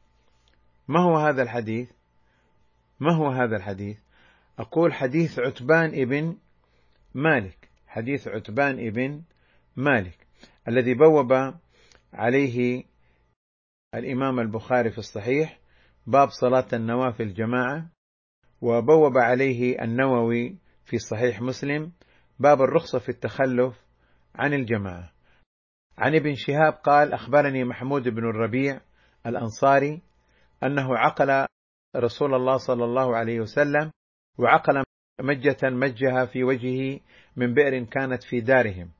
ما 0.88 1.00
هو 1.00 1.16
هذا 1.16 1.42
الحديث؟ 1.42 1.90
ما 3.00 3.14
هو 3.14 3.28
هذا 3.28 3.56
الحديث؟ 3.56 3.98
أقول 4.60 4.92
حديث 4.92 5.38
عتبان 5.38 6.00
ابن 6.02 6.36
مالك. 7.14 7.70
حديث 7.86 8.28
عتبان 8.28 8.86
ابن 8.86 9.22
مالك. 9.76 10.26
الذي 10.68 10.94
بوب 10.94 11.32
عليه 12.12 12.84
الإمام 13.94 14.40
البخاري 14.40 14.90
في 14.90 14.98
الصحيح 14.98 15.60
باب 16.06 16.28
صلاة 16.28 16.66
النوافل 16.72 17.34
جماعة 17.34 17.90
وبوب 18.60 19.18
عليه 19.18 19.82
النووي 19.82 20.56
في 20.84 20.98
صحيح 20.98 21.40
مسلم 21.40 21.92
باب 22.38 22.62
الرخصة 22.62 22.98
في 22.98 23.08
التخلف 23.08 23.84
عن 24.34 24.54
الجماعة. 24.54 25.12
عن 25.98 26.14
ابن 26.14 26.34
شهاب 26.34 26.72
قال 26.72 27.12
أخبرني 27.12 27.64
محمود 27.64 28.08
بن 28.08 28.30
الربيع 28.30 28.80
الأنصاري 29.26 30.02
أنه 30.62 30.98
عقل 30.98 31.46
رسول 31.96 32.34
الله 32.34 32.56
صلى 32.56 32.84
الله 32.84 33.16
عليه 33.16 33.40
وسلم 33.40 33.90
وعقل 34.38 34.82
مجة 35.20 35.58
مجها 35.62 36.24
في 36.24 36.44
وجهه 36.44 37.00
من 37.36 37.54
بئر 37.54 37.84
كانت 37.84 38.22
في 38.22 38.40
دارهم. 38.40 38.90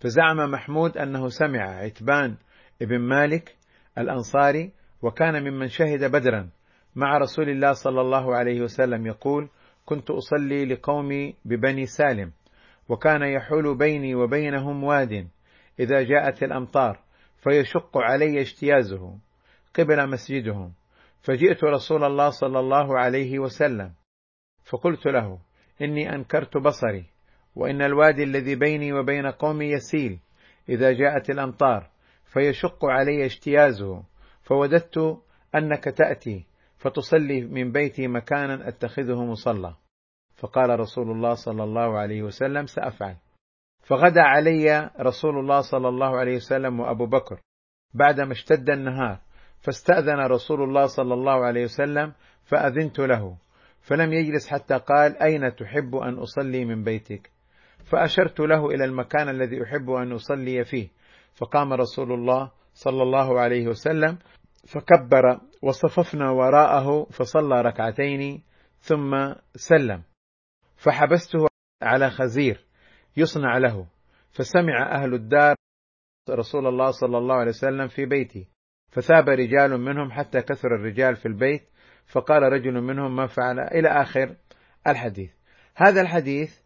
فزعم 0.00 0.50
محمود 0.50 0.96
أنه 0.96 1.28
سمع 1.28 1.60
عتبان 1.60 2.36
ابن 2.82 2.98
مالك 2.98 3.56
الأنصاري 3.98 4.72
وكان 5.02 5.42
ممن 5.42 5.68
شهد 5.68 6.04
بدرا 6.04 6.50
مع 6.96 7.18
رسول 7.18 7.48
الله 7.48 7.72
صلى 7.72 8.00
الله 8.00 8.36
عليه 8.36 8.60
وسلم 8.60 9.06
يقول 9.06 9.48
كنت 9.84 10.10
أصلي 10.10 10.64
لقومي 10.64 11.34
ببني 11.44 11.86
سالم 11.86 12.32
وكان 12.88 13.22
يحول 13.22 13.78
بيني 13.78 14.14
وبينهم 14.14 14.84
واد 14.84 15.28
إذا 15.80 16.02
جاءت 16.02 16.42
الأمطار 16.42 16.98
فيشق 17.36 17.98
علي 17.98 18.40
اجتيازه 18.40 19.18
قبل 19.78 20.10
مسجدهم 20.10 20.72
فجئت 21.22 21.64
رسول 21.64 22.04
الله 22.04 22.30
صلى 22.30 22.60
الله 22.60 22.98
عليه 22.98 23.38
وسلم 23.38 23.92
فقلت 24.70 25.06
له 25.06 25.38
إني 25.82 26.14
أنكرت 26.14 26.56
بصري 26.56 27.04
وإن 27.56 27.82
الوادي 27.82 28.22
الذي 28.22 28.54
بيني 28.54 28.92
وبين 28.92 29.26
قومي 29.26 29.70
يسيل 29.70 30.18
إذا 30.68 30.92
جاءت 30.92 31.30
الأمطار 31.30 31.90
فيشق 32.32 32.84
علي 32.84 33.24
اجتيازه 33.24 34.02
فوددت 34.42 35.18
أنك 35.54 35.84
تأتي 35.84 36.46
فتصلي 36.78 37.40
من 37.40 37.72
بيتي 37.72 38.08
مكانا 38.08 38.68
أتخذه 38.68 39.24
مصلى. 39.24 39.74
فقال 40.36 40.80
رسول 40.80 41.10
الله 41.10 41.34
صلى 41.34 41.64
الله 41.64 41.98
عليه 41.98 42.22
وسلم 42.22 42.66
سأفعل. 42.66 43.16
فغدا 43.82 44.22
علي 44.22 44.90
رسول 45.00 45.38
الله 45.38 45.60
صلى 45.60 45.88
الله 45.88 46.18
عليه 46.18 46.36
وسلم 46.36 46.80
وأبو 46.80 47.06
بكر. 47.06 47.40
بعدما 47.94 48.32
اشتد 48.32 48.70
النهار 48.70 49.18
فاستأذن 49.60 50.18
رسول 50.18 50.62
الله 50.62 50.86
صلى 50.86 51.14
الله 51.14 51.44
عليه 51.44 51.64
وسلم 51.64 52.12
فأذنت 52.44 52.98
له. 52.98 53.36
فلم 53.80 54.12
يجلس 54.12 54.48
حتى 54.48 54.78
قال 54.78 55.22
أين 55.22 55.56
تحب 55.56 55.94
أن 55.96 56.18
أصلي 56.18 56.64
من 56.64 56.84
بيتك؟ 56.84 57.30
فأشرت 57.84 58.40
له 58.40 58.66
إلى 58.66 58.84
المكان 58.84 59.28
الذي 59.28 59.62
أحب 59.62 59.90
أن 59.90 60.12
أصلي 60.12 60.64
فيه. 60.64 60.88
فقام 61.34 61.72
رسول 61.72 62.12
الله 62.12 62.50
صلى 62.74 63.02
الله 63.02 63.40
عليه 63.40 63.68
وسلم 63.68 64.18
فكبر 64.66 65.40
وصففنا 65.62 66.30
وراءه 66.30 67.04
فصلى 67.04 67.62
ركعتين 67.62 68.42
ثم 68.78 69.34
سلم. 69.54 70.02
فحبسته 70.76 71.46
على 71.82 72.10
خزير 72.10 72.64
يصنع 73.16 73.58
له. 73.58 73.86
فسمع 74.30 74.92
أهل 74.92 75.14
الدار 75.14 75.54
رسول 76.30 76.66
الله 76.66 76.90
صلى 76.90 77.18
الله 77.18 77.34
عليه 77.34 77.50
وسلم 77.50 77.88
في 77.88 78.06
بيتي 78.06 78.48
فثاب 78.90 79.28
رجال 79.28 79.80
منهم 79.80 80.12
حتى 80.12 80.42
كثر 80.42 80.68
الرجال 80.74 81.16
في 81.16 81.26
البيت. 81.26 81.69
فقال 82.12 82.42
رجل 82.42 82.80
منهم 82.80 83.16
ما 83.16 83.26
فعل 83.26 83.60
إلى 83.60 83.88
آخر 83.88 84.36
الحديث. 84.86 85.30
هذا 85.76 86.00
الحديث 86.00 86.58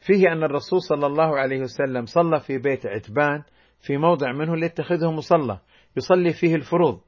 فيه 0.00 0.32
أن 0.32 0.42
الرسول 0.42 0.82
صلى 0.82 1.06
الله 1.06 1.38
عليه 1.38 1.60
وسلم 1.60 2.06
صلى 2.06 2.40
في 2.40 2.58
بيت 2.58 2.86
عتبان 2.86 3.42
في 3.80 3.96
موضع 3.96 4.32
منه 4.32 4.56
ليتخذه 4.56 5.10
مصلى 5.10 5.58
يصلي 5.96 6.32
فيه 6.32 6.54
الفروض 6.54 7.00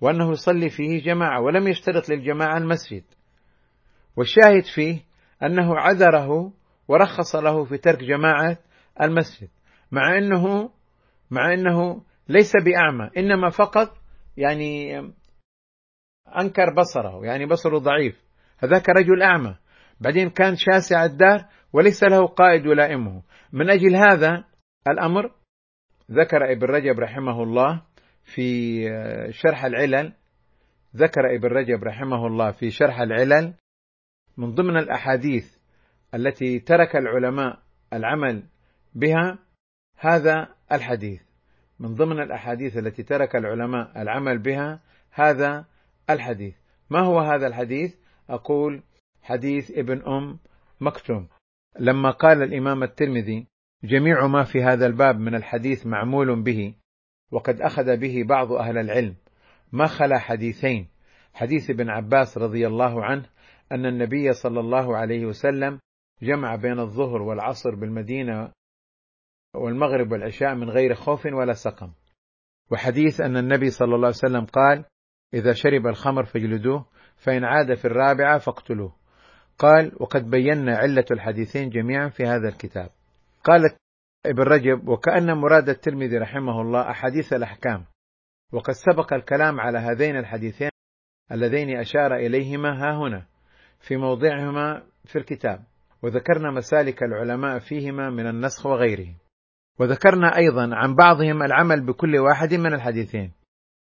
وأنه 0.00 0.32
يصلي 0.32 0.70
فيه 0.70 1.04
جماعة 1.04 1.40
ولم 1.40 1.68
يشترط 1.68 2.08
للجماعة 2.08 2.58
المسجد. 2.58 3.04
والشاهد 4.16 4.64
فيه 4.74 4.98
أنه 5.42 5.78
عذره 5.78 6.52
ورخص 6.88 7.36
له 7.36 7.64
في 7.64 7.78
ترك 7.78 7.98
جماعة 7.98 8.58
المسجد 9.02 9.48
مع 9.92 10.18
أنه 10.18 10.70
مع 11.30 11.54
أنه 11.54 12.02
ليس 12.28 12.52
بأعمى 12.64 13.10
إنما 13.16 13.50
فقط 13.50 13.96
يعني 14.36 15.00
أنكر 16.28 16.74
بصره 16.74 17.24
يعني 17.26 17.46
بصره 17.46 17.78
ضعيف. 17.78 18.24
هذاك 18.58 18.88
رجل 18.88 19.22
أعمى. 19.22 19.56
بعدين 20.00 20.30
كان 20.30 20.56
شاسع 20.56 21.04
الدار 21.04 21.44
وليس 21.72 22.04
له 22.04 22.26
قائد 22.26 22.66
يلائمه. 22.66 23.22
من 23.52 23.70
أجل 23.70 23.96
هذا 23.96 24.44
الأمر 24.88 25.30
ذكر 26.10 26.52
ابن 26.52 26.66
رجب 26.66 27.00
رحمه 27.00 27.42
الله 27.42 27.82
في 28.34 28.80
شرح 29.30 29.64
العلل. 29.64 30.12
ذكر 30.96 31.34
ابن 31.36 31.48
رجب 31.48 31.84
رحمه 31.84 32.26
الله 32.26 32.50
في 32.50 32.70
شرح 32.70 33.00
العلل 33.00 33.54
من 34.36 34.54
ضمن 34.54 34.76
الأحاديث 34.76 35.56
التي 36.14 36.58
ترك 36.58 36.96
العلماء 36.96 37.58
العمل 37.92 38.42
بها 38.94 39.38
هذا 39.98 40.48
الحديث. 40.72 41.22
من 41.80 41.94
ضمن 41.94 42.20
الأحاديث 42.22 42.76
التي 42.76 43.02
ترك 43.02 43.36
العلماء 43.36 44.02
العمل 44.02 44.38
بها 44.38 44.80
هذا 45.10 45.64
الحديث. 46.10 46.54
ما 46.90 47.00
هو 47.00 47.20
هذا 47.20 47.46
الحديث؟ 47.46 47.96
أقول 48.30 48.82
حديث 49.22 49.70
ابن 49.70 50.02
أم 50.02 50.38
مكتوم. 50.80 51.28
لما 51.80 52.10
قال 52.10 52.42
الإمام 52.42 52.82
الترمذي 52.82 53.46
جميع 53.84 54.26
ما 54.26 54.44
في 54.44 54.62
هذا 54.62 54.86
الباب 54.86 55.18
من 55.18 55.34
الحديث 55.34 55.86
معمول 55.86 56.42
به 56.42 56.74
وقد 57.32 57.60
أخذ 57.60 57.96
به 57.96 58.24
بعض 58.28 58.52
أهل 58.52 58.78
العلم 58.78 59.14
ما 59.72 59.86
خلا 59.86 60.18
حديثين. 60.18 60.88
حديث 61.34 61.70
ابن 61.70 61.90
عباس 61.90 62.38
رضي 62.38 62.66
الله 62.66 63.04
عنه 63.04 63.26
أن 63.72 63.86
النبي 63.86 64.32
صلى 64.32 64.60
الله 64.60 64.96
عليه 64.96 65.26
وسلم 65.26 65.80
جمع 66.22 66.56
بين 66.56 66.78
الظهر 66.78 67.22
والعصر 67.22 67.74
بالمدينة 67.74 68.52
والمغرب 69.54 70.12
والعشاء 70.12 70.54
من 70.54 70.70
غير 70.70 70.94
خوف 70.94 71.26
ولا 71.26 71.52
سقم. 71.52 71.92
وحديث 72.70 73.20
أن 73.20 73.36
النبي 73.36 73.70
صلى 73.70 73.94
الله 73.94 74.06
عليه 74.06 74.16
وسلم 74.16 74.44
قال 74.44 74.84
إذا 75.34 75.52
شرب 75.52 75.86
الخمر 75.86 76.24
فاجلدوه 76.24 76.86
فإن 77.16 77.44
عاد 77.44 77.74
في 77.74 77.84
الرابعة 77.84 78.38
فاقتلوه. 78.38 78.94
قال 79.58 79.92
وقد 80.00 80.30
بينا 80.30 80.76
علة 80.76 81.04
الحديثين 81.10 81.68
جميعا 81.70 82.08
في 82.08 82.22
هذا 82.22 82.48
الكتاب. 82.48 82.90
قالت 83.44 83.76
ابن 84.26 84.42
رجب 84.42 84.88
وكأن 84.88 85.32
مراد 85.32 85.68
الترمذي 85.68 86.18
رحمه 86.18 86.60
الله 86.60 86.90
أحاديث 86.90 87.32
الأحكام 87.32 87.84
وقد 88.52 88.72
سبق 88.72 89.12
الكلام 89.14 89.60
على 89.60 89.78
هذين 89.78 90.16
الحديثين 90.16 90.70
اللذين 91.32 91.78
أشار 91.78 92.14
إليهما 92.16 92.68
ها 92.68 92.96
هنا 92.96 93.26
في 93.80 93.96
موضعهما 93.96 94.82
في 95.04 95.18
الكتاب 95.18 95.64
وذكرنا 96.02 96.50
مسالك 96.50 97.02
العلماء 97.02 97.58
فيهما 97.58 98.10
من 98.10 98.26
النسخ 98.26 98.66
وغيره. 98.66 99.14
وذكرنا 99.80 100.36
أيضا 100.36 100.70
عن 100.72 100.94
بعضهم 100.94 101.42
العمل 101.42 101.86
بكل 101.86 102.18
واحد 102.18 102.54
من 102.54 102.74
الحديثين 102.74 103.32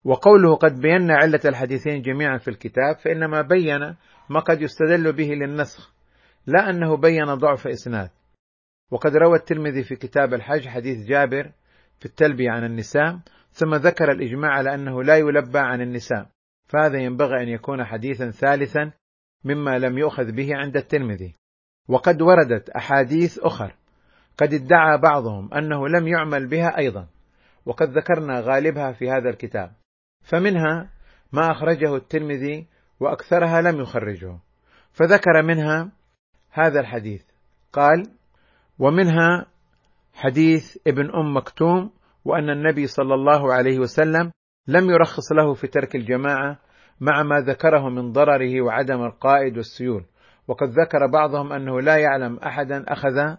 وقوله 0.04 0.56
قد 0.56 0.80
بينا 0.80 1.16
علة 1.16 1.40
الحديثين 1.44 2.02
جميعا 2.02 2.38
في 2.38 2.48
الكتاب 2.48 2.96
فإنما 3.04 3.42
بين 3.42 3.96
ما 4.28 4.40
قد 4.40 4.62
يستدل 4.62 5.12
به 5.12 5.28
للنسخ 5.28 5.94
لا 6.46 6.70
أنه 6.70 6.96
بين 6.96 7.34
ضعف 7.34 7.66
إسناد. 7.66 8.10
وقد 8.90 9.16
روى 9.16 9.36
الترمذي 9.36 9.82
في 9.82 9.96
كتاب 9.96 10.34
الحج 10.34 10.68
حديث 10.68 11.06
جابر 11.06 11.52
في 11.98 12.06
التلبية 12.06 12.50
عن 12.50 12.64
النساء 12.64 13.18
ثم 13.50 13.74
ذكر 13.74 14.12
الإجماع 14.12 14.50
على 14.50 14.74
أنه 14.74 15.02
لا 15.02 15.16
يلبى 15.16 15.58
عن 15.58 15.80
النساء. 15.80 16.26
فهذا 16.66 16.98
ينبغي 16.98 17.42
أن 17.42 17.48
يكون 17.48 17.84
حديثا 17.84 18.30
ثالثا 18.30 18.92
مما 19.44 19.78
لم 19.78 19.98
يؤخذ 19.98 20.32
به 20.32 20.48
عند 20.56 20.76
الترمذي. 20.76 21.34
وقد 21.88 22.22
وردت 22.22 22.70
أحاديث 22.70 23.38
أخر 23.38 23.74
قد 24.38 24.54
ادعى 24.54 24.98
بعضهم 24.98 25.54
أنه 25.54 25.88
لم 25.88 26.08
يعمل 26.08 26.46
بها 26.48 26.78
أيضا 26.78 27.08
وقد 27.66 27.88
ذكرنا 27.88 28.40
غالبها 28.40 28.92
في 28.92 29.10
هذا 29.10 29.30
الكتاب. 29.30 29.72
فمنها 30.24 30.90
ما 31.32 31.50
أخرجه 31.50 31.96
الترمذي 31.96 32.66
وأكثرها 33.00 33.60
لم 33.60 33.80
يخرجه. 33.80 34.38
فذكر 34.92 35.42
منها 35.42 35.92
هذا 36.50 36.80
الحديث. 36.80 37.22
قال 37.72 38.10
ومنها 38.78 39.46
حديث 40.14 40.76
ابن 40.86 41.10
أم 41.10 41.36
مكتوم 41.36 41.90
وأن 42.24 42.50
النبي 42.50 42.86
صلى 42.86 43.14
الله 43.14 43.52
عليه 43.52 43.78
وسلم 43.78 44.32
لم 44.68 44.90
يرخص 44.90 45.32
له 45.32 45.54
في 45.54 45.66
ترك 45.66 45.96
الجماعة 45.96 46.58
مع 47.00 47.22
ما 47.22 47.40
ذكره 47.40 47.88
من 47.88 48.12
ضرره 48.12 48.62
وعدم 48.62 49.02
القائد 49.02 49.56
والسيول. 49.56 50.04
وقد 50.48 50.68
ذكر 50.68 51.06
بعضهم 51.12 51.52
أنه 51.52 51.80
لا 51.80 51.96
يعلم 51.96 52.38
أحدا 52.38 52.84
أخذ 52.88 53.36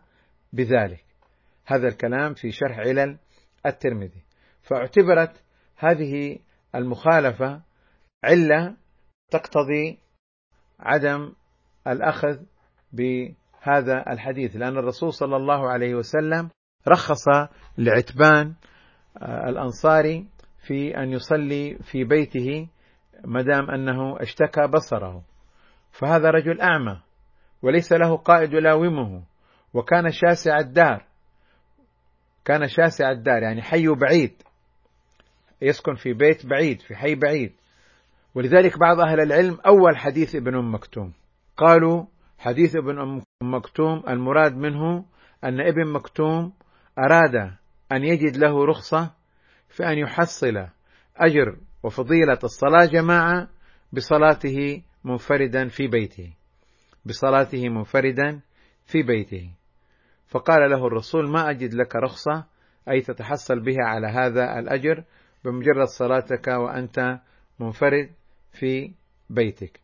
بذلك. 0.54 1.04
هذا 1.66 1.88
الكلام 1.88 2.34
في 2.34 2.52
شرح 2.52 2.80
علل 2.80 3.18
الترمذي. 3.66 4.24
فاعتبرت 4.62 5.44
هذه 5.78 6.40
المخالفة 6.76 7.62
علة 8.24 8.76
تقتضي 9.32 10.00
عدم 10.80 11.34
الأخذ 11.88 12.38
بهذا 12.94 14.12
الحديث 14.12 14.56
لأن 14.56 14.78
الرسول 14.78 15.14
صلى 15.14 15.36
الله 15.36 15.70
عليه 15.70 15.96
وسلم 15.96 16.50
رخص 16.88 17.28
لعتبان 17.78 18.54
آه، 19.22 19.50
الأنصاري 19.50 20.28
في 20.68 20.98
أن 20.98 21.12
يصلي 21.12 21.78
في 21.92 22.04
بيته 22.04 22.68
ما 23.24 23.42
دام 23.42 23.72
أنه 23.72 24.22
اشتكى 24.22 24.68
بصره. 24.68 25.24
فهذا 25.92 26.30
رجل 26.32 26.62
أعمى 26.62 27.02
وليس 27.62 27.92
له 27.92 28.18
قائد 28.18 28.54
يلاومه 28.54 29.24
وكان 29.74 30.12
شاسع 30.12 30.60
الدار 30.60 31.06
كان 32.46 32.68
شاسع 32.68 33.12
الدار 33.12 33.44
يعني 33.44 33.62
حي 33.62 33.88
بعيد. 33.88 34.44
يسكن 35.62 35.96
في 35.96 36.14
بيت 36.14 36.46
بعيد 36.46 36.82
في 36.82 36.96
حي 36.96 37.16
بعيد. 37.16 37.52
ولذلك 38.36 38.80
بعض 38.80 39.00
أهل 39.00 39.20
العلم 39.20 39.58
أول 39.66 39.98
حديث 39.98 40.36
ابن 40.36 40.56
أم 40.56 40.74
مكتوم. 40.74 41.14
قالوا 41.58 42.06
حديث 42.38 42.76
ابن 42.76 43.00
أم 43.00 43.22
مكتوم 43.44 44.04
المراد 44.10 44.58
منه 44.58 45.06
أن 45.44 45.62
ابن 45.62 45.88
مكتوم 45.94 46.54
أراد 47.00 47.36
أن 47.92 48.04
يجد 48.04 48.38
له 48.38 48.66
رخصة 48.66 49.12
في 49.70 49.84
أن 49.88 49.98
يحصل 49.98 50.68
أجر 51.18 51.58
وفضيلة 51.84 52.40
الصلاة 52.44 52.86
جماعة 52.86 53.48
بصلاته 53.94 54.84
منفردا 55.04 55.68
في 55.68 55.88
بيته. 55.88 56.34
بصلاته 57.06 57.70
منفردا 57.70 58.42
في 58.86 59.04
بيته. 59.04 59.50
فقال 60.28 60.70
له 60.70 60.88
الرسول 60.88 61.30
ما 61.30 61.50
أجد 61.50 61.74
لك 61.74 61.96
رخصة 61.96 62.46
أي 62.90 63.02
تتحصل 63.02 63.60
بها 63.60 63.84
على 63.84 64.08
هذا 64.08 64.60
الأجر 64.60 65.04
بمجرد 65.46 65.88
صلاتك 65.88 66.48
وأنت 66.48 67.20
منفرد 67.60 68.10
في 68.52 68.94
بيتك. 69.30 69.80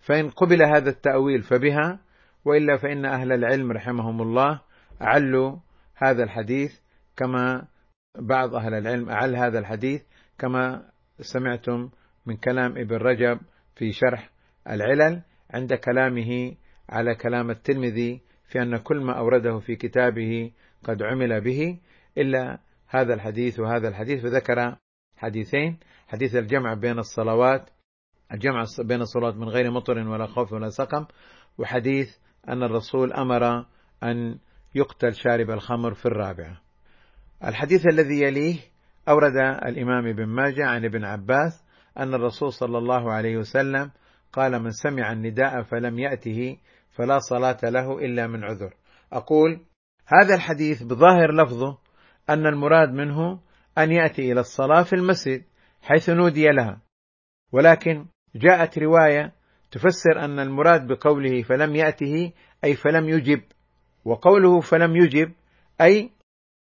فإن 0.00 0.30
قبل 0.30 0.62
هذا 0.62 0.90
التأويل 0.90 1.42
فبها 1.42 2.00
وإلا 2.44 2.76
فإن 2.76 3.04
أهل 3.04 3.32
العلم 3.32 3.72
رحمهم 3.72 4.22
الله 4.22 4.60
أعلوا 5.02 5.56
هذا 5.94 6.22
الحديث 6.22 6.78
كما 7.16 7.66
بعض 8.18 8.54
أهل 8.54 8.74
العلم 8.74 9.10
أعل 9.10 9.36
هذا 9.36 9.58
الحديث 9.58 10.02
كما 10.38 10.90
سمعتم 11.20 11.90
من 12.26 12.36
كلام 12.36 12.70
ابن 12.78 12.96
رجب 12.96 13.40
في 13.76 13.92
شرح 13.92 14.30
العلل 14.70 15.22
عند 15.50 15.74
كلامه 15.74 16.54
على 16.88 17.14
كلام 17.14 17.50
الترمذي 17.50 18.20
في 18.48 18.62
أن 18.62 18.76
كل 18.76 19.00
ما 19.00 19.18
أورده 19.18 19.58
في 19.58 19.76
كتابه 19.76 20.52
قد 20.84 21.02
عمل 21.02 21.40
به 21.40 21.78
إلا 22.18 22.58
هذا 22.88 23.14
الحديث 23.14 23.60
وهذا 23.60 23.88
الحديث 23.88 24.22
فذكر 24.22 24.76
حديثين. 25.16 25.78
حديث 26.08 26.34
الجمع 26.34 26.74
بين 26.74 26.98
الصلوات 26.98 27.70
الجمع 28.32 28.64
بين 28.78 29.00
الصلوات 29.00 29.34
من 29.34 29.48
غير 29.48 29.70
مطر 29.70 29.98
ولا 29.98 30.26
خوف 30.26 30.52
ولا 30.52 30.68
سقم 30.68 31.06
وحديث 31.58 32.08
أن 32.48 32.62
الرسول 32.62 33.12
أمر 33.12 33.66
أن 34.02 34.38
يقتل 34.74 35.14
شارب 35.14 35.50
الخمر 35.50 35.94
في 35.94 36.06
الرابعة. 36.06 36.60
الحديث 37.44 37.86
الذي 37.86 38.20
يليه 38.20 38.56
أورد 39.08 39.36
الإمام 39.66 40.06
ابن 40.06 40.26
ماجه 40.26 40.66
عن 40.66 40.84
ابن 40.84 41.04
عباس 41.04 41.64
أن 41.98 42.14
الرسول 42.14 42.52
صلى 42.52 42.78
الله 42.78 43.12
عليه 43.12 43.36
وسلم 43.36 43.90
قال 44.32 44.62
من 44.62 44.70
سمع 44.70 45.12
النداء 45.12 45.62
فلم 45.62 45.98
يأته 45.98 46.58
فلا 46.90 47.18
صلاة 47.18 47.58
له 47.62 47.98
إلا 47.98 48.26
من 48.26 48.44
عذر. 48.44 48.74
أقول 49.12 49.60
هذا 50.06 50.34
الحديث 50.34 50.82
بظاهر 50.82 51.32
لفظه 51.32 51.78
أن 52.30 52.46
المراد 52.46 52.88
منه 52.88 53.40
أن 53.78 53.92
يأتي 53.92 54.32
إلى 54.32 54.40
الصلاة 54.40 54.82
في 54.82 54.92
المسجد 54.92 55.44
حيث 55.82 56.10
نودي 56.10 56.48
لها. 56.48 56.80
ولكن 57.52 58.06
جاءت 58.34 58.78
رواية 58.78 59.32
تفسر 59.70 60.24
أن 60.24 60.38
المراد 60.38 60.86
بقوله 60.86 61.42
فلم 61.42 61.76
يأته 61.76 62.32
أي 62.64 62.74
فلم 62.74 63.08
يجب 63.08 63.42
وقوله 64.04 64.60
فلم 64.60 64.96
يجب 64.96 65.32
أي 65.80 66.10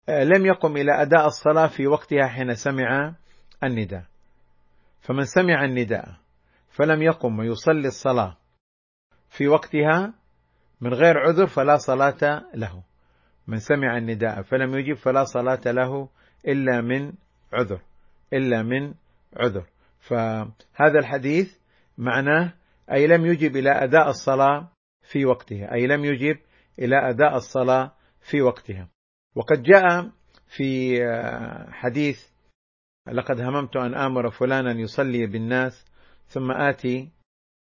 لم 0.10 0.46
يقم 0.46 0.78
إلى 0.78 1.02
أداء 1.02 1.26
الصلاة 1.26 1.68
في 1.68 1.88
وقتها 1.88 2.28
حين 2.28 2.56
سمع 2.56 3.16
النداء. 3.64 4.04
فمن 5.02 5.24
سمع 5.24 5.66
النداء 5.66 6.16
فلم 6.70 7.02
يقم 7.02 7.40
ويصلي 7.40 7.88
الصلاة 7.88 8.38
في 9.30 9.48
وقتها 9.48 10.14
من 10.82 10.94
غير 10.94 11.18
عذر 11.18 11.48
فلا 11.48 11.78
صلاة 11.78 12.44
له. 12.56 12.84
من 13.48 13.60
سمع 13.60 13.98
النداء 13.98 14.42
فلم 14.42 14.76
يجب 14.76 14.94
فلا 14.94 15.24
صلاة 15.24 15.62
له 15.66 16.10
إلا 16.48 16.82
من 16.82 17.14
عذر 17.54 17.82
إلا 18.34 18.64
من 18.64 18.94
عذر. 19.38 19.66
فهذا 20.00 21.00
الحديث 21.00 21.58
معناه 21.98 22.54
أي 22.92 23.08
لم 23.08 23.26
يجب 23.26 23.56
إلى 23.56 23.72
أداء 23.72 24.10
الصلاة 24.10 24.72
في 25.12 25.26
وقتها 25.26 25.74
أي 25.74 25.88
لم 25.88 26.06
يجب 26.06 26.38
إلى 26.80 27.10
أداء 27.10 27.36
الصلاة 27.36 27.92
في 28.30 28.42
وقتها. 28.42 28.90
وقد 29.36 29.64
جاء 29.64 30.12
في 30.58 31.00
حديث 31.72 32.28
لقد 33.08 33.42
هممت 33.42 33.76
أن 33.76 33.96
آمر 33.96 34.32
فلانا 34.32 34.72
يصلي 34.72 35.26
بالناس 35.28 35.86
ثم 36.28 36.52
آتي. 36.52 37.10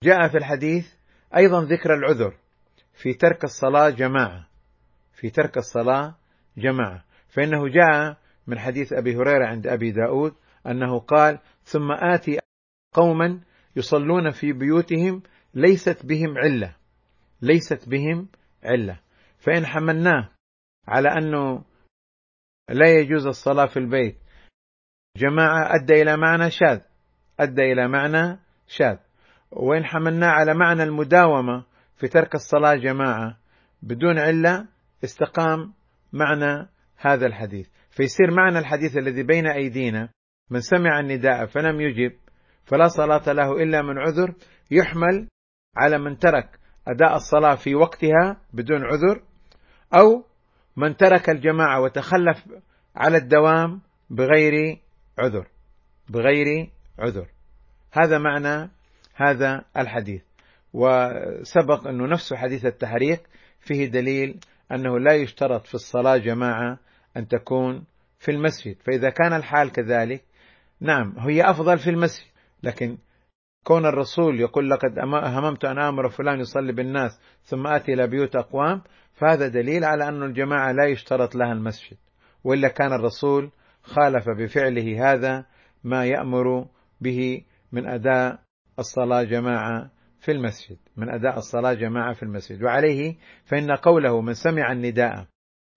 جاء 0.05 0.29
في 0.29 0.37
الحديث 0.37 0.95
أيضا 1.37 1.65
ذكر 1.65 1.95
العذر 1.95 2.37
في 2.93 3.12
ترك 3.15 3.45
الصلاة 3.45 3.91
جماعة 3.91 4.47
في 5.12 5.31
ترك 5.31 5.57
الصلاة 5.57 6.15
جماعة. 6.57 7.05
فإنه 7.29 7.69
جاء 7.69 8.17
من 8.46 8.59
حديث 8.59 8.92
أبي 8.92 9.16
هريرة 9.16 9.46
عند 9.46 9.66
أبي 9.66 9.90
داود 9.90 10.35
أنه 10.66 10.98
قال 10.98 11.38
ثم 11.64 11.92
آتي 11.92 12.38
قوما 12.94 13.40
يصلون 13.76 14.30
في 14.30 14.52
بيوتهم 14.52 15.22
ليست 15.54 16.06
بهم 16.06 16.38
علة 16.38 16.76
ليست 17.42 17.88
بهم 17.88 18.28
علة. 18.64 19.00
فإن 19.38 19.66
حملناه 19.66 20.30
على 20.88 21.09
أنه 21.09 21.64
لا 22.68 22.94
يجوز 23.00 23.26
الصلاة 23.26 23.66
في 23.66 23.78
البيت 23.78 24.18
جماعة 25.16 25.74
أدى 25.74 26.02
إلى 26.02 26.16
معنى 26.16 26.50
شاذ 26.50 26.80
أدى 27.40 27.72
إلى 27.72 27.88
معنى 27.88 28.38
شاذ. 28.66 28.96
وإن 29.50 29.85
حملناه 29.85 30.28
على 30.28 30.54
معنى 30.54 30.82
المداومة 30.82 31.64
في 31.96 32.09
ترك 32.09 32.35
الصلاة 32.35 32.74
جماعة 32.74 33.38
بدون 33.82 34.18
علة 34.18 34.66
استقام 35.04 35.72
معنى 36.12 36.68
هذا 36.96 37.26
الحديث. 37.26 37.68
فيصير 37.96 38.30
معنى 38.30 38.59
الحديث 38.59 38.96
الذي 38.96 39.22
بين 39.22 39.46
أيدينا 39.46 40.09
من 40.50 40.61
سمع 40.61 41.00
النداء 41.00 41.46
فلم 41.46 41.80
يجب 41.80 42.12
فلا 42.64 42.88
صلاة 42.88 43.32
له 43.32 43.62
إلا 43.62 43.82
من 43.82 43.98
عذر 43.98 44.35
يحمل 44.70 45.28
على 45.76 45.98
من 45.98 46.18
ترك 46.18 46.59
أداء 46.88 47.16
الصلاة 47.16 47.54
في 47.54 47.74
وقتها 47.74 48.40
بدون 48.52 48.85
عذر 48.85 49.22
أو 49.94 50.24
من 50.76 50.96
ترك 50.96 51.30
الجماعة 51.30 51.80
وتخلف 51.80 52.44
على 52.96 53.16
الدوام 53.16 53.80
بغير 54.11 54.78
عذر 55.18 55.46
بغير 56.09 56.70
عذر. 56.98 57.26
هذا 57.92 58.18
معنى 58.18 58.70
هذا 59.14 59.64
الحديث. 59.76 60.22
وسبق 60.72 61.87
أنه 61.88 62.06
نفس 62.06 62.35
حديث 62.35 62.66
التحريق 62.66 63.22
فيه 63.61 63.87
دليل 63.87 64.40
أنه 64.72 64.98
لا 64.98 65.14
يشترط 65.14 65.66
في 65.66 65.74
الصلاة 65.74 66.16
جماعة 66.16 66.78
أن 67.16 67.29
تكون 67.29 67.85
في 68.18 68.31
المسجد. 68.31 68.76
فإذا 68.83 69.11
كان 69.11 69.33
الحال 69.33 69.72
كذلك 69.72 70.24
نعم 70.81 71.18
هي 71.18 71.50
أفضل 71.50 71.79
في 71.79 71.90
المسجد 71.90 72.26
لكن 72.62 72.98
كون 73.64 73.87
الرسول 73.87 74.40
يقول 74.40 74.70
لقد 74.70 74.98
هممت 75.24 75.64
أن 75.64 75.79
آمر 75.79 76.09
فلان 76.09 76.40
يصلي 76.40 76.72
بالناس 76.72 77.20
ثم 77.42 77.66
آتي 77.66 77.92
إلى 77.92 78.07
بيوت 78.07 78.37
أقوام 78.37 78.83
فهذا 79.14 79.48
دليل 79.48 79.85
على 79.85 80.09
أن 80.09 80.22
الجماعة 80.22 80.72
لا 80.72 80.85
يشترط 80.85 81.35
لها 81.35 81.52
المسجد. 81.52 81.96
وإلا 82.44 82.68
كان 82.68 82.92
الرسول 82.92 83.50
خالف 83.83 84.29
بفعله 84.29 85.12
هذا 85.12 85.46
ما 85.85 86.07
يأمر 86.07 86.66
به 87.00 87.44
من 87.72 87.87
أداء 87.87 88.38
الصلاة 88.79 89.22
جماعة 89.22 89.90
في 90.20 90.33
المسجد 90.33 90.76
من 90.96 91.09
أداء 91.09 91.38
الصلاة 91.38 91.74
جماعة 91.74 92.14
في 92.14 92.22
المسجد. 92.22 92.62
وعليه 92.62 93.16
فإن 93.44 93.70
قوله 93.70 94.20
من 94.20 94.35
سمع 94.35 94.72
النداء 94.72 95.26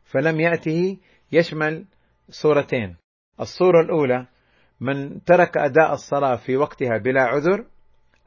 فلم 0.04 0.40
يأته 0.40 0.98
يشمل 1.32 1.86
صورتين. 2.30 2.98
الصورة 3.40 3.82
الأولى 3.82 4.28
من 4.82 5.24
ترك 5.24 5.58
أداء 5.58 5.94
الصلاة 5.94 6.36
في 6.36 6.58
وقتها 6.58 6.98
بلا 6.98 7.22
عذر. 7.22 7.66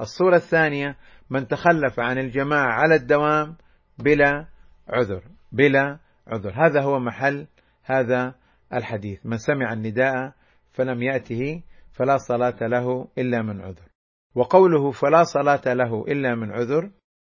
الصورة 0.00 0.36
الثانية 0.36 0.96
من 1.30 1.46
تخلف 1.46 2.00
عن 2.00 2.18
الجماعة 2.18 2.72
على 2.72 2.94
الدوام 2.94 3.56
بلا 3.98 4.46
عذر 4.88 5.22
بلا 5.52 5.98
عذر. 6.26 6.66
هذا 6.66 6.82
هو 6.82 6.98
محل 6.98 7.46
هذا 7.82 8.34
الحديث. 8.74 9.26
من 9.26 9.36
سمع 9.36 9.72
النداء 9.72 10.32
فلم 10.72 11.02
يأته 11.02 11.62
فلا 11.92 12.16
صلاة 12.16 12.56
له 12.60 13.08
إلا 13.18 13.42
من 13.42 13.60
عذر. 13.60 13.92
وقوله 14.34 14.90
فلا 14.90 15.22
صلاة 15.22 15.74
له 15.74 16.04
إلا 16.08 16.34
من 16.34 16.52
عذر 16.52 16.90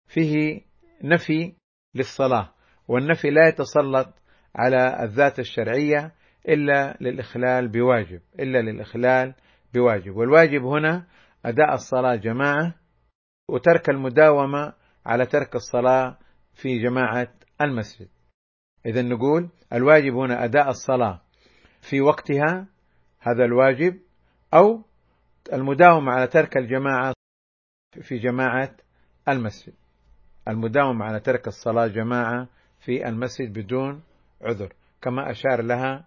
فيه 0.07 0.61
نفي 1.03 1.53
للصلاة 1.95 2.53
والنفي 2.87 3.29
لا 3.29 3.47
يتسلط 3.47 4.13
على 4.55 5.03
الذات 5.03 5.39
الشرعية 5.39 6.11
إلا 6.49 6.97
للإخلال 7.01 7.67
بواجب 7.67 8.21
إلا 8.39 8.61
للإخلال 8.61 9.33
بواجب. 9.73 10.15
والواجب 10.15 10.63
هنا 10.63 11.05
أداء 11.45 11.73
الصلاة 11.73 12.15
جماعة 12.15 12.75
وترك 13.49 13.89
المداومة 13.89 14.73
على 15.05 15.25
ترك 15.25 15.55
الصلاة 15.55 16.17
في 16.53 16.79
جماعة 16.79 17.27
المسجد. 17.61 18.07
إذا 18.85 19.01
نقول 19.01 19.49
الواجب 19.73 20.13
هنا 20.13 20.43
أداء 20.43 20.69
الصلاة 20.69 21.21
في 21.81 22.01
وقتها 22.01 22.67
هذا 23.19 23.45
الواجب 23.45 23.99
أو 24.53 24.83
المداومة 25.53 26.11
على 26.11 26.27
ترك 26.27 26.57
الجماعة 26.57 27.13
في 28.01 28.17
جماعة 28.17 28.75
المسجد. 29.27 29.73
المداومة 30.47 31.05
على 31.05 31.19
ترك 31.19 31.47
الصلاة 31.47 31.87
جماعة 31.87 32.47
في 32.79 33.07
المسجد 33.07 33.53
بدون 33.59 34.03
عذر 34.43 34.73
كما 35.01 35.31
أشار 35.31 35.61
لها 35.61 36.05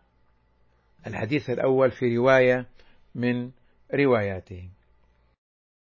الحديث 1.07 1.51
الأول 1.51 1.91
في 1.91 2.17
رواية 2.17 2.67
من 3.15 3.51
رواياته. 3.95 4.69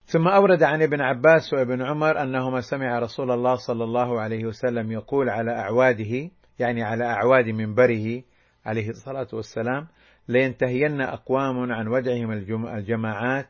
ثم 0.05 0.29
أورد 0.29 0.63
عن 0.63 0.83
ابن 0.83 1.01
عباس 1.01 1.53
وابن 1.53 1.83
عمر 1.83 2.23
أنهما 2.23 2.61
سمع 2.61 2.99
رسول 2.99 3.31
الله 3.31 3.55
صلى 3.55 3.85
الله 3.85 4.21
عليه 4.21 4.45
وسلم 4.45 4.93
يقول 4.93 5.29
على 5.29 5.51
أعواده 5.51 6.31
يعني 6.59 6.83
على 6.83 7.05
أعواد 7.05 7.49
منبره 7.49 8.23
عليه 8.65 8.89
الصلاة 8.89 9.29
والسلام 9.33 9.87
لينتهين 10.29 11.01
أقوام 11.01 11.73
عن 11.73 11.89
ودعهم 11.89 12.33
الجماعات 12.67 13.49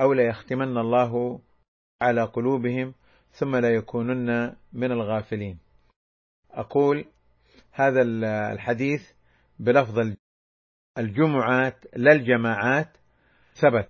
أو 0.00 0.12
ليختمن 0.12 0.78
الله 0.78 1.40
على 2.02 2.22
قلوبهم 2.22 2.94
ثم 3.32 3.56
لا 3.56 3.74
يكونن 3.74 4.56
من 4.72 4.92
الغافلين. 4.92 5.58
أقول 6.50 7.04
هذا 7.72 8.02
الحديث 8.52 9.10
بلفظ 9.58 10.14
الجمعات 10.98 11.84
لا 11.96 12.12
الجماعات 12.12 12.96
ثبت. 13.54 13.88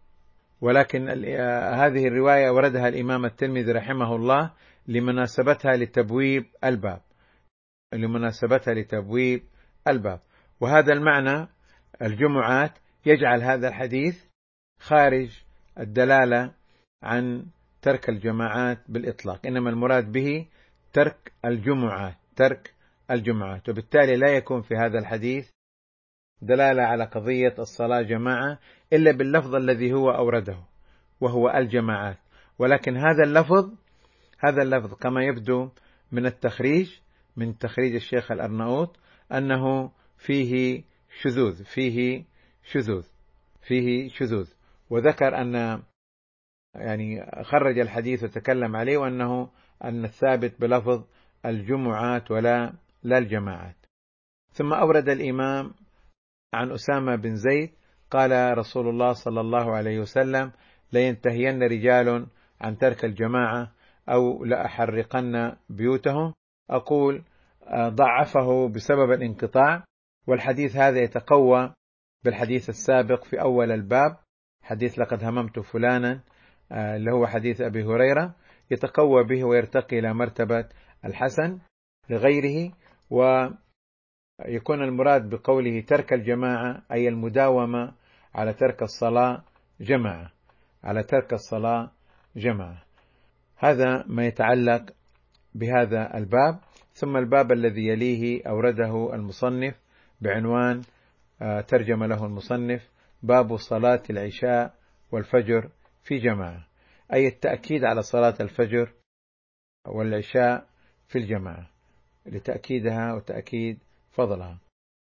ولكن 0.61 1.09
هذه 1.75 2.07
الرواية 2.07 2.51
وردها 2.51 2.89
الإمام 2.89 3.25
الترمذي 3.25 3.73
رحمه 3.73 4.17
الله 4.17 4.53
لمناسبتها 4.89 5.77
لتبويب 5.77 6.45
الباب. 6.65 7.01
لمناسبتها 7.93 8.75
لتبويب 8.75 9.43
الباب. 9.89 10.21
وهذا 10.61 10.93
المعنى 10.93 11.49
الجمعات 12.03 12.79
يجعل 13.07 13.43
هذا 13.43 13.69
الحديث 13.69 14.25
خارج 14.81 15.43
الدلالة 15.79 16.55
عن 17.03 17.47
ترك 17.83 18.09
الجماعات 18.09 18.79
بالإطلاق. 18.89 19.47
إنما 19.47 19.71
المراد 19.71 20.13
به 20.13 20.47
ترك 20.93 21.33
الجمعات 21.45 22.17
ترك 22.37 22.75
الجمعات 23.13 23.69
وبالتالي 23.69 24.17
لا 24.17 24.37
يكون 24.37 24.63
في 24.63 24.75
هذا 24.75 24.99
الحديث 24.99 25.51
دلالة 26.43 26.83
على 26.83 27.05
قضية 27.05 27.55
الصلاة 27.59 28.03
جماعة 28.03 28.59
إلا 28.93 29.13
باللفظ 29.13 29.55
الذي 29.55 29.93
هو 29.93 30.11
أورده 30.11 30.57
وهو 31.21 31.51
الجماعات. 31.51 32.19
ولكن 32.59 32.97
هذا 32.97 33.25
اللفظ 33.25 33.73
هذا 34.39 34.63
اللفظ 34.63 34.95
كما 34.95 35.25
يبدو 35.25 35.71
من 36.13 36.27
التخريج 36.27 36.91
من 37.37 37.59
تخريج 37.59 37.95
الشيخ 37.95 38.33
الأرناؤوط 38.33 38.97
أنه 39.33 39.93
فيه 40.19 40.83
شذوذ 41.21 41.65
فيه 41.65 42.25
شذوذ 42.73 43.05
فيه 43.63 44.09
شذوذ. 44.09 44.49
وذكر 44.91 45.41
أن 45.41 45.83
يعني 46.75 47.31
خرج 47.43 47.79
الحديث 47.79 48.25
وتكلم 48.25 48.77
عليه 48.77 48.97
وأنه 48.97 49.51
أن 49.85 50.05
الثابت 50.05 50.61
بلفظ 50.61 51.05
الجمعات 51.47 52.31
ولا 52.31 52.73
لا 53.03 53.19
الجماعات 53.19 53.77
ثم 54.53 54.73
أورد 54.73 55.09
الإمام 55.09 55.75
عن 56.55 56.71
أسامة 56.71 57.17
بن 57.17 57.37
زيد 57.37 57.71
قال 58.11 58.59
رسول 58.59 58.89
الله 58.89 59.13
صلى 59.13 59.41
الله 59.41 59.77
عليه 59.77 60.01
وسلم 60.01 60.53
لينتهين 60.93 61.63
رجال 61.63 62.27
عن 62.61 62.79
ترك 62.79 63.05
الجماعة 63.05 63.73
أو 64.09 64.45
لأحرقن 64.45 65.57
بيوتهم. 65.69 66.35
أقول 66.71 67.23
ضعفه 67.75 68.69
بسبب 68.69 69.13
الانقطاع 69.13 69.85
والحديث 70.27 70.77
هذا 70.77 70.99
يتقوى 70.99 71.75
بالحديث 72.25 72.69
السابق 72.69 73.25
في 73.25 73.41
أول 73.41 73.73
الباب 73.73 74.17
حديث 74.63 74.99
لقد 74.99 75.25
هممت 75.25 75.59
فلانا 75.59 76.21
اللي 76.73 77.13
هو 77.13 77.27
حديث 77.27 77.61
أبي 77.61 77.85
هريرة 77.85 78.35
يتقوى 78.71 79.25
به 79.25 79.45
ويرتقي 79.45 79.99
إلى 79.99 80.15
مرتبة 80.15 80.69
الحسن 81.05 81.59
لغيره 82.11 82.73
ويكون 83.13 84.83
المراد 84.83 85.29
بقوله 85.31 85.81
ترك 85.81 86.13
الجماعة 86.13 86.83
أي 86.93 87.09
المداومة 87.09 87.95
على 88.35 88.53
ترك 88.53 88.83
الصلاة 88.83 89.45
جماعة. 89.81 90.33
على 90.85 91.03
ترك 91.03 91.33
الصلاة 91.33 91.91
جماعة. 92.37 92.83
هذا 93.57 94.05
ما 94.07 94.27
يتعلق 94.27 94.91
بهذا 95.55 96.17
الباب. 96.17 96.61
ثم 96.93 97.17
الباب 97.17 97.53
الذي 97.53 97.87
يليه 97.87 98.43
أورده 98.47 99.15
المصنف 99.15 99.75
بعنوان 100.21 100.83
آه، 101.43 101.61
ترجم 101.61 102.05
له 102.05 102.27
المصنف 102.27 102.89
باب 103.23 103.57
صلاة 103.57 104.03
العشاء 104.11 104.75
والفجر 105.13 105.71
في 106.05 106.19
جماعة. 106.19 106.67
أي 107.13 107.29
التأكيد 107.29 107.85
على 107.85 108.03
صلاة 108.03 108.35
الفجر 108.41 108.93
والعشاء 109.87 110.67
في 111.09 111.19
الجماعة. 111.19 111.72
لتأكيدها 112.27 113.15
وتأكيد 113.15 113.79
فضلها. 114.11 114.59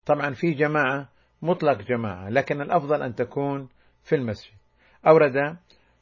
طبعا 0.06 0.34
في 0.34 0.50
جماعة 0.50 1.08
مطلق 1.42 1.82
جماعة 1.82 2.28
لكن 2.28 2.60
الأفضل 2.60 3.02
أن 3.02 3.14
تكون 3.14 3.68
في 4.02 4.14
المسجد. 4.14 4.54
أورد 5.06 5.56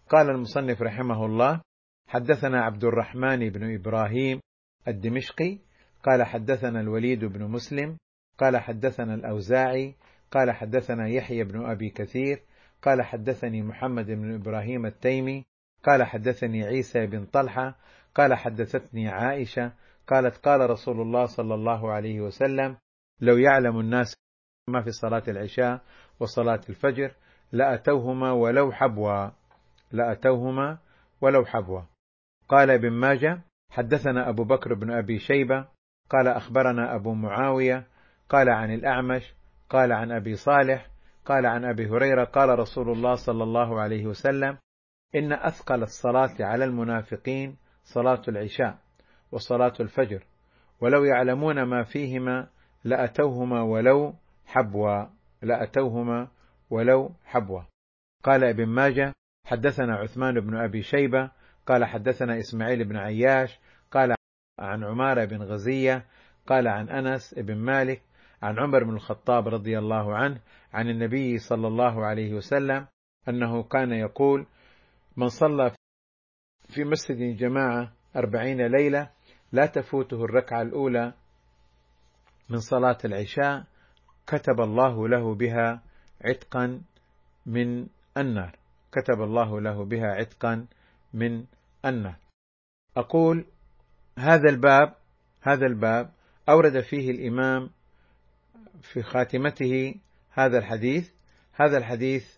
قال 0.08 0.30
المصنف 0.30 0.82
رحمه 0.82 1.26
الله 1.26 1.60
حدثنا 2.08 2.64
عبد 2.64 2.84
الرحمن 2.84 3.48
بن 3.50 3.74
إبراهيم 3.74 4.40
الدمشقي 4.88 5.58
قال 6.02 6.22
حدثنا 6.22 6.80
الوليد 6.80 7.24
بن 7.24 7.50
مسلم 7.50 7.96
قال 8.38 8.56
حدثنا 8.56 9.14
الأوزاعي 9.14 9.94
قال 10.30 10.50
حدثنا 10.50 11.08
يحيى 11.08 11.44
بن 11.44 11.70
أبي 11.70 11.90
كثير 11.90 12.42
قال 12.82 13.02
حدثني 13.02 13.62
محمد 13.62 14.06
بن 14.06 14.34
إبراهيم 14.34 14.86
التيمي 14.86 15.44
قال 15.82 16.04
حدثني 16.04 16.64
عيسى 16.64 17.06
بن 17.06 17.24
طلحة 17.24 17.78
قال 18.14 18.34
حدثتني 18.34 19.08
عائشة 19.08 19.72
قالت 20.06 20.36
قال 20.36 20.70
رسول 20.70 21.00
الله 21.00 21.26
صلى 21.26 21.54
الله 21.54 21.92
عليه 21.92 22.20
وسلم 22.20 22.76
لو 23.20 23.36
يعلم 23.36 23.80
الناس 23.80 24.16
ما 24.68 24.82
في 24.82 24.90
صلاة 24.90 25.22
العشاء 25.28 25.80
وصلاة 26.20 26.60
الفجر 26.68 27.14
لأتوهما 27.52 28.32
ولو 28.32 28.72
حبوا 28.72 29.30
لأتوهما 29.92 30.78
ولو 31.20 31.44
حبوا 31.44 31.82
قال 32.48 32.70
ابن 32.70 32.90
ماجه 32.90 33.40
حدثنا 33.70 34.28
أبو 34.28 34.44
بكر 34.44 34.74
بن 34.74 34.90
أبي 34.90 35.18
شيبة 35.18 35.68
قال 36.10 36.28
أخبرنا 36.28 36.94
أبو 36.94 37.14
معاوية 37.14 37.86
قال 38.28 38.48
عن 38.48 38.74
الأعمش 38.74 39.34
قال 39.70 39.92
عن 39.92 40.12
أبي 40.12 40.36
صالح 40.36 40.86
قال 41.24 41.46
عن 41.46 41.64
أبي 41.64 41.88
هريرة 41.88 42.24
قال 42.24 42.58
رسول 42.58 42.90
الله 42.90 43.14
صلى 43.14 43.42
الله 43.44 43.80
عليه 43.80 44.06
وسلم 44.06 44.58
إن 45.14 45.32
أثقل 45.32 45.82
الصلاة 45.82 46.34
على 46.40 46.64
المنافقين 46.64 47.56
صلاة 47.84 48.22
العشاء. 48.28 48.78
وصلاة 49.32 49.72
الفجر. 49.80 50.24
ولو 50.80 51.04
يعلمون 51.04 51.62
ما 51.62 51.82
فيهما 51.82 52.48
لأتوهما 52.84 53.62
ولو 53.62 54.14
حبوا 54.46 55.04
لأتوهما 55.42 56.28
ولو 56.70 57.10
حبوا. 57.24 57.62
قال 58.24 58.44
ابن 58.44 58.66
ماجه 58.66 59.12
حدثنا 59.46 59.96
عثمان 59.96 60.40
بن 60.40 60.56
أبي 60.56 60.82
شيبة 60.82 61.30
قال 61.66 61.84
حدثنا 61.84 62.38
إسماعيل 62.38 62.84
بن 62.84 62.96
عياش 62.96 63.58
قال 63.90 64.14
عن 64.58 64.84
عمارة 64.84 65.24
بن 65.24 65.42
غزية 65.42 66.06
قال 66.46 66.68
عن 66.68 66.88
أنس 66.88 67.34
بن 67.34 67.56
مالك 67.56 68.02
عن 68.42 68.58
عمر 68.58 68.84
بن 68.84 68.94
الخطاب 68.94 69.48
رضي 69.48 69.78
الله 69.78 70.16
عنه 70.16 70.40
عن 70.72 70.88
النبي 70.90 71.38
صلى 71.38 71.66
الله 71.66 72.06
عليه 72.06 72.34
وسلم 72.34 72.86
أنه 73.28 73.62
كان 73.62 73.92
يقول 73.92 74.46
من 75.16 75.28
صلى 75.28 75.72
في 76.74 76.84
مسجد 76.84 77.36
جماعة 77.36 77.92
أربعين 78.16 78.66
ليلة 78.66 79.10
لا 79.56 79.66
تفوته 79.66 80.24
الركعة 80.24 80.62
الأولى 80.62 81.14
من 82.50 82.58
صلاة 82.58 82.98
العشاء 83.04 83.64
كتب 84.26 84.60
الله 84.60 85.08
له 85.08 85.34
بها 85.34 85.82
عتقا 86.20 86.82
من 87.46 87.86
النار. 88.16 88.58
كتب 88.92 89.22
الله 89.22 89.60
له 89.60 89.84
بها 89.84 90.06
عتقا 90.06 90.66
من 91.14 91.44
النار. 91.84 92.16
أقول 92.96 93.46
هذا 94.18 94.50
الباب 94.50 94.94
هذا 95.42 95.66
الباب 95.66 96.12
أورد 96.48 96.80
فيه 96.80 97.10
الإمام 97.10 97.70
في 98.80 99.02
خاتمته 99.02 99.94
هذا 100.30 100.58
الحديث. 100.58 101.10
هذا 101.52 101.78
الحديث 101.78 102.36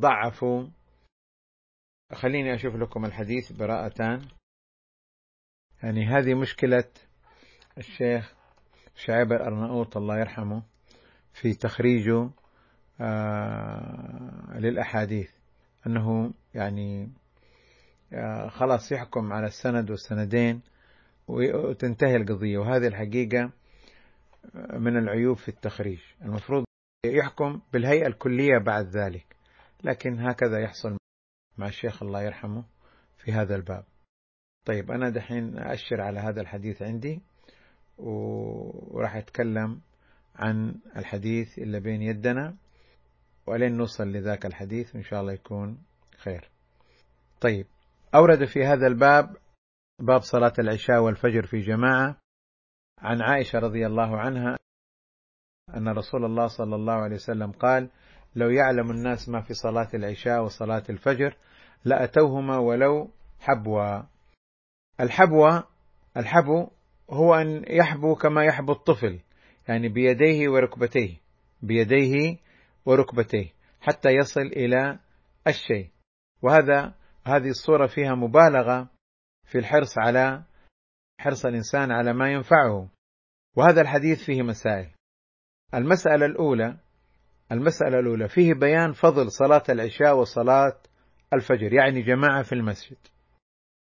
ضعفوا 0.00 0.66
خليني 2.12 2.54
أشوف 2.54 2.74
لكم 2.74 3.04
الحديث 3.04 3.52
براءة 3.52 4.20
يعني 5.82 6.06
هذه 6.06 6.34
مشكلة 6.34 6.84
الشيخ 7.78 8.34
شعيب 8.94 9.32
الأرناؤوط 9.32 9.96
الله 9.96 10.18
يرحمه 10.18 10.62
في 11.32 11.54
تخريجه 11.54 12.30
آه، 13.00 14.58
للأحاديث. 14.58 15.30
أنه 15.86 16.32
يعني 16.54 17.12
آه، 18.12 18.48
خلاص 18.48 18.92
يحكم 18.92 19.32
على 19.32 19.46
السند 19.46 19.90
والسندين 19.90 20.60
وتنتهي 21.28 22.16
القضية. 22.16 22.58
وهذه 22.58 22.86
الحقيقة 22.86 23.50
من 24.72 24.96
العيوب 24.96 25.36
في 25.36 25.48
التخريج. 25.48 26.00
المفروض 26.22 26.64
يحكم 27.06 27.60
بالهيئة 27.72 28.06
الكلية 28.06 28.58
بعد 28.58 28.86
ذلك. 28.86 29.36
لكن 29.84 30.20
هكذا 30.20 30.60
يحصل 30.60 30.96
مع 31.58 31.66
الشيخ 31.66 32.02
الله 32.02 32.22
يرحمه 32.22 32.64
في 33.18 33.32
هذا 33.32 33.56
الباب. 33.56 33.84
طيب 34.64 34.90
أنا 34.90 35.10
دحين 35.10 35.58
أشر 35.58 36.00
على 36.00 36.20
هذا 36.20 36.40
الحديث 36.40 36.82
عندي 36.82 37.20
وراح 37.98 39.16
أتكلم 39.16 39.80
عن 40.36 40.74
الحديث 40.96 41.58
اللي 41.58 41.80
بين 41.80 42.02
يدنا 42.02 42.56
ولين 43.46 43.76
نوصل 43.76 44.08
لذاك 44.08 44.46
الحديث 44.46 44.96
إن 44.96 45.02
شاء 45.02 45.20
الله 45.20 45.32
يكون 45.32 45.78
خير. 46.18 46.50
طيب 47.40 47.66
أورد 48.14 48.44
في 48.44 48.64
هذا 48.64 48.86
الباب 48.86 49.36
باب 49.98 50.20
صلاة 50.20 50.52
العشاء 50.58 51.00
والفجر 51.00 51.46
في 51.46 51.60
جماعة 51.60 52.16
عن 52.98 53.22
عائشة 53.22 53.58
رضي 53.58 53.86
الله 53.86 54.18
عنها 54.18 54.56
أن 55.76 55.88
رسول 55.88 56.24
الله 56.24 56.46
صلى 56.46 56.74
الله 56.74 56.92
عليه 56.92 57.14
وسلم 57.14 57.52
قال 57.52 57.90
لو 58.36 58.50
يعلم 58.50 58.90
الناس 58.90 59.28
ما 59.28 59.40
في 59.40 59.54
صلاة 59.54 59.88
العشاء 59.94 60.44
وصلاة 60.44 60.82
الفجر 60.90 61.36
لأتوهما 61.84 62.58
ولو 62.58 63.10
حبوا 63.40 64.02
الحبوة 65.00 65.68
الحبو 66.16 66.70
هو 67.10 67.34
أن 67.34 67.64
يحبو 67.68 68.14
كما 68.14 68.44
يحبو 68.44 68.72
الطفل 68.72 69.20
يعني 69.68 69.88
بيديه 69.88 70.48
وركبتيه 70.48 71.16
بيديه 71.62 72.38
وركبتيه 72.86 73.52
حتى 73.80 74.08
يصل 74.08 74.40
إلى 74.40 74.98
الشيء. 75.46 75.90
وهذا 76.42 76.94
هذه 77.26 77.48
الصورة 77.48 77.86
فيها 77.86 78.14
مبالغة 78.14 78.90
في 79.44 79.58
الحرص 79.58 79.98
على 79.98 80.42
حرص 81.20 81.46
الإنسان 81.46 81.90
على 81.90 82.12
ما 82.12 82.32
ينفعه. 82.32 82.88
وهذا 83.56 83.80
الحديث 83.80 84.24
فيه 84.24 84.42
مسائل. 84.42 84.90
المسألة 85.74 86.26
الأولى 86.26 86.76
المسألة 87.52 87.98
الأولى 87.98 88.28
فيه 88.28 88.54
بيان 88.54 88.92
فضل 88.92 89.30
صلاة 89.30 89.62
العشاء 89.68 90.16
وصلاة 90.16 90.76
الفجر 91.32 91.72
يعني 91.72 92.02
جماعة 92.02 92.42
في 92.42 92.52
المسجد. 92.52 92.98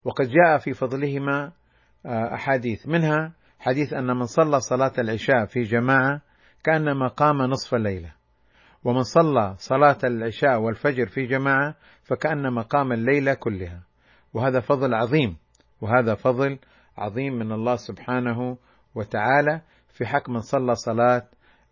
وقد 0.04 0.28
جاء 0.28 0.58
في 0.58 0.72
فضلهما 0.72 1.52
آه، 2.06 2.34
أحاديث 2.34 2.88
منها 2.88 3.32
حديث 3.58 3.92
أن 3.92 4.06
من 4.06 4.24
صلى 4.24 4.60
صلاة 4.60 4.92
العشاء 4.98 5.44
في 5.46 5.62
جماعة 5.62 6.20
كأنما 6.64 7.08
قام 7.08 7.42
نصف 7.42 7.74
الليلة 7.74 8.12
ومن 8.84 9.02
صلى 9.02 9.54
صلاة 9.58 9.98
العشاء 10.04 10.60
والفجر 10.60 11.06
في 11.06 11.26
جماعة 11.26 11.74
فكأنما 12.04 12.62
قام 12.62 12.92
الليلة 12.92 13.34
كلها. 13.34 13.80
وهذا 14.34 14.60
فضل 14.60 14.94
عظيم 14.94 15.36
وهذا 15.80 16.14
فضل 16.14 16.58
عظيم 16.98 17.32
من 17.32 17.52
الله 17.52 17.76
سبحانه 17.76 18.56
وتعالى 18.94 19.60
في 19.88 20.06
حق 20.06 20.28
من 20.30 20.40
صلى 20.40 20.74
صلاة 20.74 21.22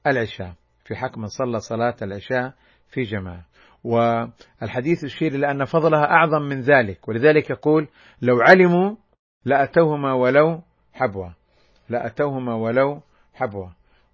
العشاء 0.07 0.53
في 0.85 0.97
حق 0.97 1.19
من 1.19 1.27
صلى 1.27 1.61
صلاة 1.61 1.97
العشاء 2.03 2.55
في 2.91 3.03
جماعة. 3.03 3.45
والحديث 3.85 5.05
يشير 5.05 5.35
إلى 5.35 5.51
أن 5.51 5.65
فضلها 5.65 6.05
أعظم 6.05 6.43
من 6.43 6.61
ذلك 6.61 7.09
ولذلك 7.09 7.51
يقول 7.51 7.89
لو 8.23 8.41
علموا 8.41 8.97
لأتوهما 9.45 10.13
ولو 10.13 10.63
حبوا 10.93 11.29
لأتوهما 11.89 12.55
ولو 12.55 13.01
حبوا 13.35 13.69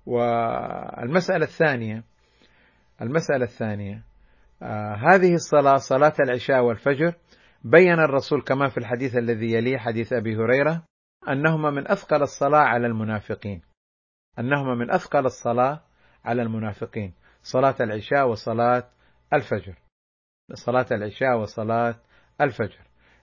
والمسألة 0.07 1.45
الثانية 1.45 2.05
المسألة 3.03 3.45
الثانية 3.45 4.03
آه 4.63 4.95
هذه 4.95 5.35
الصلاة 5.35 5.77
صلاة 5.77 6.15
العشاء 6.21 6.61
والفجر 6.61 7.15
بين 7.65 7.99
الرسول 7.99 8.43
كما 8.43 8.69
في 8.69 8.79
الحديث 8.79 9.17
الذي 9.17 9.53
يليه 9.53 9.79
حديث 9.79 10.13
أبي 10.13 10.37
هريرة 10.37 10.83
أنهما 11.29 11.71
من 11.71 11.91
أثقل 11.91 12.23
الصلاة 12.23 12.61
على 12.61 12.87
المنافقين. 12.87 13.63
أنهما 14.39 14.75
من 14.75 14.91
أثقل 14.91 15.27
الصلاة 15.27 15.81
على 16.25 16.43
المنافقين 16.43 17.13
صلاة 17.43 17.75
العشاء 17.81 18.29
وصلاة 18.29 18.89
الفجر. 19.35 19.79
صلاة 20.53 20.87
العشاء 20.93 21.39
وصلاة 21.41 22.01
الفجر. 22.41 22.81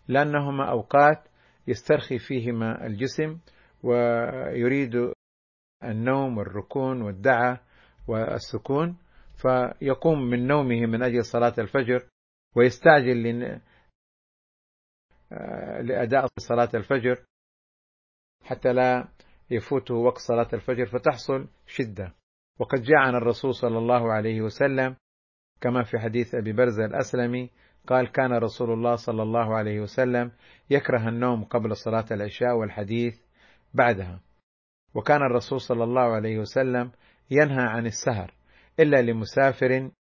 لأنهما 0.08 0.69
أوقات 0.69 1.28
يسترخي 1.67 2.19
فيهما 2.19 2.86
الجسم 2.86 3.39
ويريد 3.84 5.13
النوم 5.84 6.38
والركون 6.38 7.02
والدعة 7.02 7.62
والسكون 8.08 8.97
فيقوم 9.41 10.30
من 10.30 10.47
نومه 10.47 10.86
من 10.86 11.04
أجل 11.04 11.26
صلاة 11.26 11.54
الفجر 11.58 12.08
ويستعجل 12.56 13.60
لأداء 15.82 16.28
صلاة 16.39 16.69
الفجر 16.74 17.26
حتى 18.43 18.74
لا 18.74 19.08
يفوته 19.52 19.93
وقت 19.93 20.17
صلاة 20.17 20.50
الفجر 20.54 20.86
فتحصل 20.86 21.47
شدة. 21.67 22.13
وقد 22.60 22.82
جاء 22.82 22.97
عن 22.97 23.15
الرسول 23.15 23.56
صلى 23.56 23.78
الله 23.78 24.13
عليه 24.13 24.41
وسلم 24.41 24.95
كما 25.62 25.84
في 25.84 26.00
حديث 26.00 26.36
أبي 26.36 26.54
برزة 26.54 26.86
الأسلمي 26.86 27.50
قال 27.88 28.12
كان 28.12 28.34
رسول 28.34 28.74
الله 28.74 28.95
صلى 28.95 29.24
الله 29.24 29.56
عليه 29.56 29.80
وسلم 29.80 30.32
يكره 30.69 31.10
النوم 31.10 31.43
قبل 31.43 31.76
صلاة 31.76 32.06
العشاء 32.12 32.56
والحديث 32.56 33.19
بعدها. 33.74 34.19
وكان 34.95 35.21
الرسول 35.21 35.62
صلى 35.62 35.84
الله 35.84 36.02
عليه 36.02 36.39
وسلم 36.39 36.91
ينهى 37.32 37.63
عن 37.63 37.86
السهر 37.86 38.34
إلا 38.80 39.02
لمسافر 39.02 39.91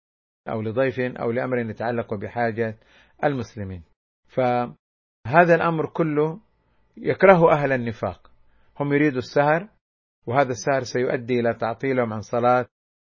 أو 0.48 0.62
لضيف 0.62 1.00
أو 1.00 1.30
لأمر 1.30 1.58
يتعلق 1.58 2.14
بحاجة 2.14 2.78
المسلمين. 3.24 3.82
فهذا 4.28 5.54
الأمر 5.54 5.86
كله 5.86 6.40
يكره 6.96 7.52
أهل 7.52 7.72
النفاق. 7.72 8.30
هم 8.80 8.92
يريدوا 8.92 9.18
السهر 9.18 9.68
وهذا 10.26 10.50
السهر 10.50 10.82
سيؤدي 10.82 11.40
إلى 11.40 11.54
تعطيلهم 11.54 12.12
عن 12.12 12.20
صلاة 12.20 12.66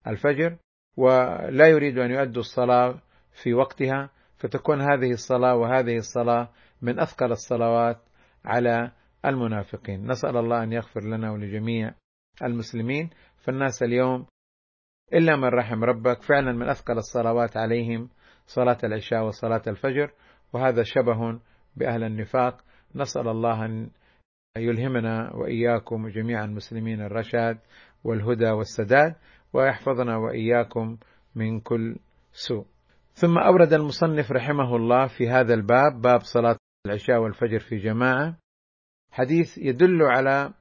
الفجر 0.06 0.58
ولا 0.98 1.66
يريد 1.66 1.98
أن 1.98 2.10
يؤدوا 2.10 2.42
الصلاة 2.42 3.00
في 3.42 3.54
وقتها 3.54 4.10
فتكون 4.38 4.80
هذه 4.80 5.10
الصلاة 5.10 5.54
وهذه 5.56 5.96
الصلاة 5.96 6.48
من 6.82 7.00
أثقل 7.00 7.32
الصلوات 7.32 7.98
على 8.44 8.92
المنافقين. 9.24 10.10
نسأل 10.10 10.36
الله 10.36 10.62
أن 10.62 10.72
يغفر 10.72 11.04
لنا 11.04 11.30
ولجميع 11.30 11.94
المسلمين 12.42 13.10
فالناس 13.36 13.82
اليوم 13.82 14.26
إلا 15.12 15.36
من 15.36 15.44
رحم 15.44 15.84
ربك 15.84 16.22
فعلا 16.22 16.52
من 16.52 16.68
أثقل 16.68 16.98
الصلوات 16.98 17.56
عليهم 17.56 18.08
صلاة 18.46 18.78
العشاء 18.84 19.24
وصلاة 19.24 19.62
الفجر 19.66 20.10
وهذا 20.52 20.82
شبه 20.82 21.40
بأهل 21.76 22.04
النفاق. 22.04 22.64
نسأل 22.94 23.28
الله 23.28 23.64
أن 23.64 23.90
يلهمنا 24.56 25.34
وإياكم 25.34 26.04
وجميع 26.04 26.44
المسلمين 26.44 27.00
الرشاد 27.00 27.58
والهدى 28.04 28.50
والسداد. 28.50 29.14
ويحفظنا 29.52 30.16
وإياكم 30.16 30.96
من 31.34 31.60
كل 31.60 31.96
سوء. 32.32 32.66
ثم 33.14 33.38
أورد 33.38 33.72
المصنف 33.72 34.32
رحمه 34.32 34.76
الله 34.76 35.06
في 35.06 35.28
هذا 35.28 35.54
الباب 35.54 36.00
باب 36.02 36.20
صلاة 36.20 36.56
العشاء 36.86 37.18
والفجر 37.18 37.58
في 37.58 37.76
جماعة 37.76 38.36
حديث 39.12 39.58
يدل 39.58 40.02
على 40.02 40.54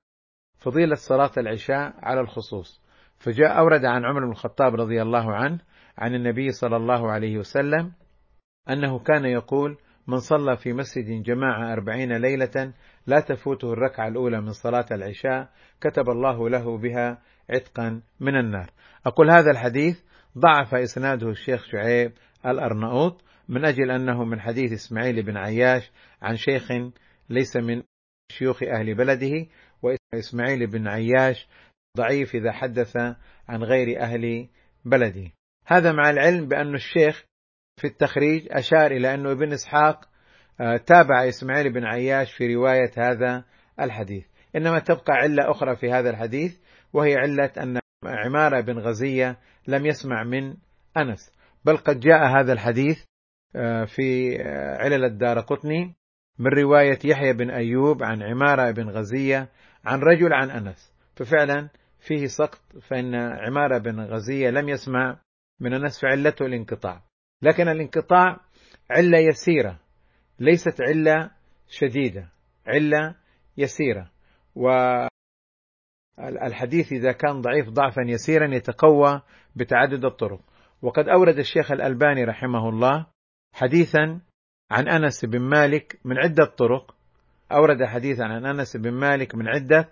فضيلة 0.57 0.95
صلاة 0.95 1.32
العشاء 1.38 1.93
على 1.97 2.22
الخصوص. 2.22 2.82
فجاء 3.18 3.59
أورد 3.59 3.86
عن 3.86 4.05
عمر 4.05 4.26
بن 4.26 4.32
الخطاب 4.32 4.76
رضي 4.76 5.01
الله 5.01 5.36
عنه 5.36 5.59
عن 5.97 6.16
النبي 6.16 6.51
صلى 6.51 6.76
الله 6.76 7.12
عليه 7.12 7.38
وسلم 7.38 7.91
أنه 8.70 8.99
كان 8.99 9.26
يقول 9.26 9.78
من 10.07 10.18
صلى 10.18 10.57
في 10.57 10.74
مسجد 10.74 11.24
جماعة 11.24 11.74
أربعين 11.74 12.18
ليلة 12.18 12.74
لا 13.07 13.20
تفوته 13.20 13.74
الركعة 13.74 14.07
الأولى 14.07 14.41
من 14.41 14.51
صلاة 14.51 14.86
العشاء 14.91 15.49
كتب 15.82 16.09
الله 16.09 16.49
له 16.49 16.78
بها 16.78 17.22
عتقا 17.50 18.02
من 18.20 18.36
النار. 18.36 18.72
أقول 19.06 19.32
هذا 19.32 19.52
الحديث 19.52 20.00
ضعف 20.38 20.76
إسناده 20.76 21.30
الشيخ 21.30 21.66
شعيب 21.72 22.12
الأرناؤوط 22.45 23.24
من 23.50 23.66
أجل 23.66 23.91
أنه 23.91 24.24
من 24.24 24.39
حديث 24.39 24.72
إسماعيل 24.72 25.24
بن 25.24 25.38
عياش 25.38 25.91
عن 26.22 26.36
شيخ 26.36 26.72
ليس 27.30 27.58
من 27.58 27.84
شيوخ 28.32 28.64
أهل 28.64 28.95
بلده 28.95 29.45
وإسماعيل 29.82 30.68
بن 30.68 30.88
عياش 30.88 31.48
ضعيف 31.98 32.36
إذا 32.36 32.52
حدث 32.52 32.98
عن 33.48 33.64
غير 33.64 34.02
أهل 34.02 34.48
بلده. 34.86 35.32
هذا 35.66 35.91
مع 35.91 36.10
العلم 36.10 36.48
بأن 36.48 36.76
الشيخ 36.76 37.26
في 37.82 37.88
التخريج 37.88 38.48
أشار 38.52 38.91
إلى 38.91 39.14
أنه 39.14 39.32
ابن 39.32 39.54
إسحاق 39.54 40.10
آه، 40.62 40.78
تابع 40.78 41.28
إسماعيل 41.28 41.74
بن 41.74 41.84
عياش 41.84 42.34
في 42.34 42.56
رواية 42.56 42.91
هذا 42.98 43.43
الحديث. 43.80 44.26
إنما 44.56 44.80
تبقى 44.80 45.14
علة 45.14 45.52
أخرى 45.52 45.76
في 45.76 45.91
هذا 45.91 46.10
الحديث 46.10 46.58
وهي 46.94 47.16
علة 47.16 47.52
أن 47.58 47.80
عمارة 48.06 48.62
بن 48.62 48.80
غزية 48.80 49.38
لم 49.68 49.86
يسمع 49.86 50.24
من 50.24 50.56
أنس. 50.98 51.32
بل 51.66 51.78
قد 51.78 52.00
جاء 52.00 52.26
هذا 52.26 52.54
الحديث 52.54 53.04
آه، 53.56 53.86
في 53.86 54.38
آه، 54.42 54.78
علل 54.78 55.06
الدار 55.06 55.40
قطني 55.40 55.96
من 56.40 56.48
رواية 56.48 57.00
يحيى 57.06 57.34
بن 57.34 57.50
أيوب 57.50 58.04
عن 58.04 58.24
عمارة 58.24 58.72
بن 58.72 58.90
غزية 58.90 59.50
عن 59.86 60.00
رجل 60.00 60.34
عن 60.34 60.50
أنس. 60.50 60.94
ففعلا 61.16 61.70
فيه 62.00 62.26
سقط 62.26 62.62
فإن 62.90 63.16
عمارة 63.16 63.78
بن 63.78 64.00
غزية 64.00 64.50
لم 64.50 64.70
يسمع 64.70 65.20
من 65.60 65.74
أنس 65.74 66.02
فعلته 66.02 66.46
الانقطاع. 66.46 67.02
لكن 67.42 67.68
الانقطاع 67.68 68.40
علة 68.92 69.18
يسيرة 69.18 69.80
ليست 70.40 70.82
علة 70.82 71.32
شديدة 71.70 72.30
علة 72.68 73.16
يسيرة. 73.58 74.12
والحديث 76.18 76.93
إذا 76.93 77.11
كان 77.11 77.41
ضعيف 77.41 77.70
ضعفا 77.70 78.01
يسيرا 78.01 78.55
يتقوى 78.55 79.22
بتعدد 79.55 80.05
الطرق. 80.05 80.39
وقد 80.82 81.09
أورد 81.09 81.38
الشيخ 81.39 81.72
الألباني 81.72 82.24
رحمه 82.24 82.70
الله 82.70 83.05
حديثا 83.53 84.20
عن 84.72 84.88
أنس 84.88 85.26
بن 85.26 85.39
مالك 85.39 85.99
من 86.05 86.18
عدة 86.18 86.45
طرق. 86.45 86.95
أورد 87.51 87.84
حديثا 87.84 88.24
عن 88.24 88.45
أنس 88.45 88.78
بن 88.78 88.91
مالك 88.91 89.36
من 89.36 89.47
عدة 89.47 89.89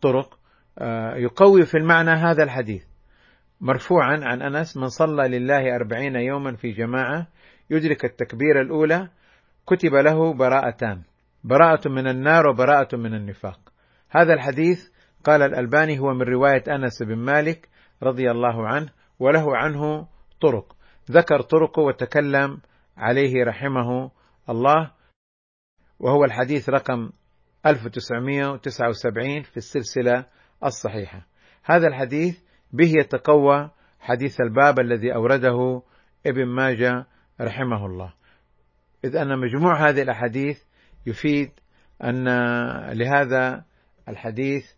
طرق. 0.00 0.38
آه، 0.78 1.14
يقوي 1.16 1.64
في 1.64 1.78
المعنى 1.78 2.10
هذا 2.10 2.42
الحديث. 2.42 2.84
مرفوعا 3.60 4.20
عن 4.22 4.42
أنس 4.42 4.76
من 4.76 4.88
صلى 4.88 5.28
لله 5.28 5.76
أربعين 5.76 6.16
يوما 6.16 6.56
في 6.56 6.70
جماعة 6.70 7.26
يدرك 7.70 8.04
التكبير 8.04 8.60
الأولى 8.60 9.08
كتب 9.66 9.94
له 9.94 10.34
براءتان. 10.34 11.02
براءة 11.44 11.88
من 11.88 12.06
النار 12.06 12.48
وبراءة 12.48 12.96
من 12.96 13.14
النفاق. 13.14 13.60
هذا 14.10 14.34
الحديث 14.34 14.97
قال 15.28 15.42
الألباني 15.42 15.98
هو 15.98 16.14
من 16.14 16.22
رواية 16.22 16.62
أنس 16.68 17.02
بن 17.02 17.16
مالك 17.16 17.68
رضي 18.02 18.30
الله 18.30 18.68
عنه 18.68 18.88
وله 19.18 19.56
عنه 19.56 20.08
طرق. 20.40 20.76
ذكر 21.10 21.40
طرقه 21.40 21.82
وتكلم 21.82 22.60
عليه 22.96 23.44
رحمه 23.44 24.10
الله 24.50 24.90
وهو 26.00 26.24
الحديث 26.24 26.68
رقم 26.68 27.10
1979 27.66 29.42
في 29.42 29.56
السلسلة 29.56 30.24
الصحيحة. 30.64 31.26
هذا 31.64 31.86
الحديث 31.86 32.40
به 32.72 32.92
يتقوى 33.00 33.70
حديث 34.00 34.40
الباب 34.40 34.80
الذي 34.80 35.14
أورده 35.14 35.82
ابن 36.26 36.46
ماجه 36.46 37.06
رحمه 37.40 37.86
الله. 37.86 38.14
إذ 39.04 39.16
أن 39.16 39.38
مجموع 39.38 39.88
هذه 39.88 40.02
الأحاديث 40.02 40.62
يفيد 41.06 41.50
أن 42.04 42.24
لهذا 42.92 43.64
الحديث 44.08 44.77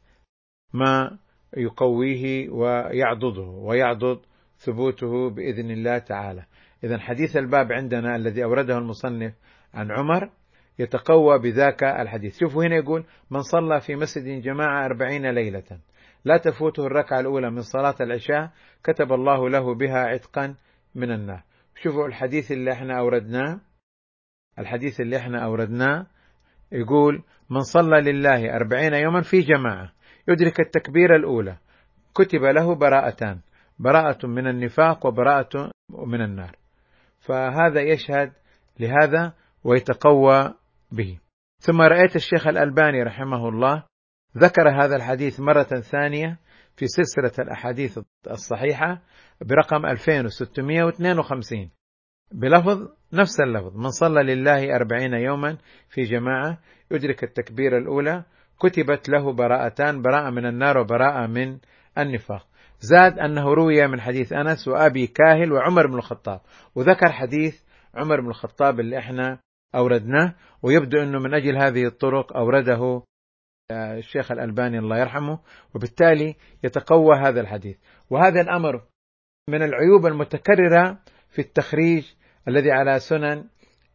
ما 0.73 1.19
يقويه 1.57 2.49
ويعضده 2.49 3.43
ويعضد 3.43 4.21
ثبوته 4.59 5.31
بإذن 5.31 5.71
الله 5.71 5.99
تعالى. 5.99 6.45
إذا 6.85 6.99
حديث 6.99 7.37
الباب 7.37 7.73
عندنا 7.73 8.17
الذي 8.17 8.45
أورده 8.45 8.79
المصنف 8.79 9.35
عن 9.75 9.91
عمر 9.91 10.31
يتقوى 10.79 11.39
بذاك 11.39 11.85
الحديث. 11.85 12.39
شوفوا 12.39 12.65
هنا 12.65 12.77
يقول 12.77 13.05
من 13.31 13.41
صلى 13.41 13.81
في 13.81 13.97
مسجد 13.97 14.43
جماعة 14.43 14.85
أربعين 14.85 15.31
ليلة. 15.31 15.81
لا 16.25 16.37
تفوته 16.37 16.87
الركعة 16.87 17.21
الأولى 17.21 17.51
من 17.51 17.63
صلاة 17.63 17.95
العشاء 18.01 18.51
كتب 18.85 19.13
الله 19.13 19.49
له 19.49 19.75
بها 19.75 19.99
عتقا 19.99 20.55
من 20.95 21.11
النار. 21.11 21.43
شوفوا 21.83 22.07
الحديث 22.07 22.53
اللي 22.53 22.73
إحنا 22.73 22.99
أوردناه. 22.99 23.61
الحديث 24.59 25.01
اللي 25.01 25.17
إحنا 25.17 25.45
أوردناه 25.45 26.07
يقول 26.73 27.23
من 27.51 27.61
صلى 27.61 28.13
لله 28.13 28.57
أربعين 28.57 28.95
يوما 28.95 29.21
في 29.21 29.41
جماعة. 29.41 29.93
يدرك 30.31 30.61
التكبيرة 30.61 31.17
الأولى. 31.17 31.57
كتب 32.15 32.45
له 32.45 32.75
براءتان. 32.75 33.41
براءة 33.79 34.27
من 34.27 34.47
النفاق 34.47 35.07
وبراءة 35.07 35.71
من 36.07 36.21
النار. 36.23 36.57
فهذا 37.21 37.81
يشهد 37.81 38.33
لهذا 38.81 39.33
ويتقوى 39.65 40.55
به. 40.93 41.19
ثم 41.61 41.81
رأيت 41.81 42.17
الشيخ 42.17 42.47
الألباني 42.47 43.03
رحمه 43.03 43.49
الله 43.49 43.83
ذكر 44.37 44.85
هذا 44.85 44.97
الحديث 44.97 45.41
مرة 45.41 45.63
ثانية 45.63 46.39
في 46.77 46.87
سلسلة 46.87 47.45
الأحاديث 47.45 47.99
الصحيحة 48.31 49.03
برقم 49.41 49.87
2652 49.87 51.71
بلفظ 52.33 52.89
نفس 53.13 53.41
اللفظ. 53.41 53.77
من 53.77 53.91
صلى 53.91 54.23
لله 54.23 54.77
أربعين 54.77 55.15
يوما 55.15 55.59
في 55.89 56.03
جماعة 56.03 56.59
يدرك 56.91 57.25
التكبير 57.25 57.79
الأولى 57.79 58.25
كتبت 58.63 59.09
له 59.09 59.33
براءتان 59.33 60.03
براءة 60.03 60.31
من 60.31 60.47
النار 60.47 60.79
وبراءة 60.79 61.27
من 61.27 61.59
النفاق. 61.99 62.47
زاد 62.81 63.19
أنه 63.19 63.55
روي 63.55 63.87
من 63.87 64.01
حديث 64.01 64.33
أنس 64.33 64.69
وأبي 64.69 65.07
كاهل 65.07 65.53
وعمر 65.53 65.87
بن 65.87 65.95
الخطاب 65.95 66.41
وذكر 66.75 67.13
حديث 67.13 67.63
عمر 67.95 68.21
بن 68.21 68.29
الخطاب 68.29 68.81
اللي 68.81 68.99
إحنا 68.99 69.39
أوردناه 69.75 70.35
ويبدو 70.63 71.03
أنه 71.03 71.19
من 71.19 71.35
أجل 71.35 71.57
هذه 71.57 71.87
الطرق 71.87 72.37
أورده 72.37 73.03
آه، 73.71 73.99
الشيخ 73.99 74.33
الألباني 74.33 74.79
الله 74.79 74.99
يرحمه 74.99 75.39
وبالتالي 75.75 76.37
يتقوى 76.65 77.17
هذا 77.17 77.41
الحديث. 77.41 77.77
وهذا 78.11 78.41
الأمر 78.41 78.83
من 79.49 79.63
العيوب 79.63 80.07
المتكررة 80.07 80.99
في 81.31 81.39
التخريج 81.39 82.05
الذي 82.49 82.71
على 82.71 82.99
سنن 82.99 83.45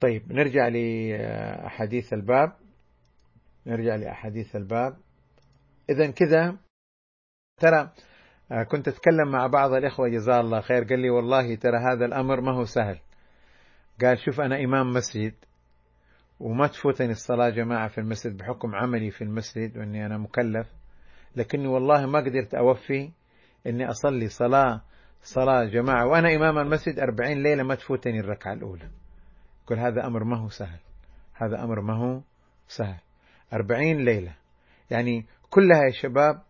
طيب 0.00 0.32
نرجع 0.32 0.68
لأحاديث 0.68 2.12
الباب. 2.12 2.52
نرجع 3.66 3.96
لأحاديث 3.96 4.56
الباب. 4.56 4.96
إذا 5.90 6.10
كذا 6.10 6.56
ترى 7.60 7.90
آه، 8.52 8.62
كنت 8.62 8.88
أتكلم 8.88 9.30
مع 9.30 9.46
بعض 9.46 9.72
الإخوة 9.72 10.08
جزاه 10.08 10.40
الله 10.40 10.60
خير. 10.60 10.84
قال 10.84 10.98
لي 10.98 11.10
والله 11.10 11.54
ترى 11.54 11.76
هذا 11.76 12.04
الأمر 12.04 12.40
ما 12.40 12.52
هو 12.52 12.64
سهل. 12.64 12.98
قال 14.04 14.18
شوف 14.24 14.40
أنا 14.40 14.64
إمام 14.64 14.92
مسجد 14.92 15.34
وما 16.40 16.66
تفوتني 16.66 17.10
الصلاة 17.10 17.50
جماعة 17.50 17.88
في 17.88 17.98
المسجد 17.98 18.36
بحكم 18.36 18.74
عملي 18.74 19.10
في 19.10 19.24
المسجد 19.24 19.78
وإني 19.78 20.06
أنا 20.06 20.18
مكلف 20.18 20.66
لكني 21.36 21.66
والله 21.66 22.06
ما 22.06 22.18
قدرت 22.18 22.54
أوفي 22.54 23.10
إني 23.66 23.90
أصلي 23.90 24.28
صلاة 24.28 24.80
صلاة 25.22 25.64
جماعة. 25.64 26.06
وأنا 26.06 26.34
إمام 26.36 26.58
المسجد 26.58 26.98
أربعين 26.98 27.42
ليلة 27.42 27.62
ما 27.62 27.74
تفوتني 27.74 28.20
الركعة 28.20 28.52
الأولى. 28.52 28.90
كل 29.66 29.78
هذا 29.78 30.06
أمر 30.06 30.24
ما 30.24 30.36
هو 30.38 30.48
سهل 30.48 30.78
هذا 31.34 31.64
أمر 31.64 31.80
ما 31.80 31.94
هو 31.96 32.20
سهل. 32.68 33.00
أربعين 33.52 34.04
ليلة 34.04 34.34
يعني 34.90 35.26
كلها 35.50 35.84
يا 35.84 35.90
شباب 36.02 36.42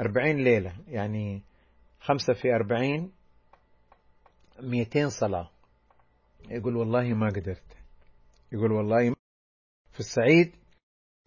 أربعين 0.00 0.36
ليلة 0.36 0.72
يعني 0.88 1.42
خمسة 2.00 2.32
في 2.32 2.54
أربعين 2.54 3.12
مئتين 4.62 5.10
صلاة. 5.10 5.50
يقول 6.50 6.76
والله 6.76 7.14
ما 7.14 7.26
قدرت. 7.26 7.76
يقول 8.52 8.72
والله 8.72 9.14
في 9.92 10.00
السعيد 10.00 10.52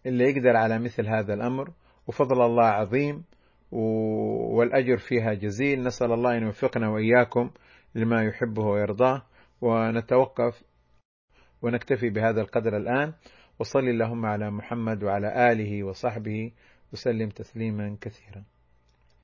اللي 0.06 0.24
يقدر 0.24 0.56
على 0.56 0.78
مثل 0.78 1.06
هذا 1.06 1.34
الأمر 1.34 1.72
وفضل 2.06 2.42
الله 2.42 2.64
عظيم 2.66 3.24
والأجر 3.72 4.96
فيها 4.96 5.34
جزيل. 5.34 5.82
نسأل 5.82 6.12
الله 6.12 6.36
أن 6.36 6.42
يوفقنا 6.42 6.88
وإياكم 6.88 7.50
لما 7.94 8.22
يحبه 8.22 8.62
ويرضاه. 8.62 9.22
ونتوقف 9.60 10.62
ونكتفي 11.62 12.10
بهذا 12.10 12.40
القدر 12.40 12.76
الآن. 12.76 13.12
وصل 13.58 13.78
اللهم 13.78 14.26
على 14.26 14.50
محمد 14.50 15.04
وعلى 15.04 15.52
آله 15.52 15.84
وصحبه 15.84 16.52
وسلم 16.92 17.28
تسليما 17.28 17.96
كثيرا. 18.00 18.44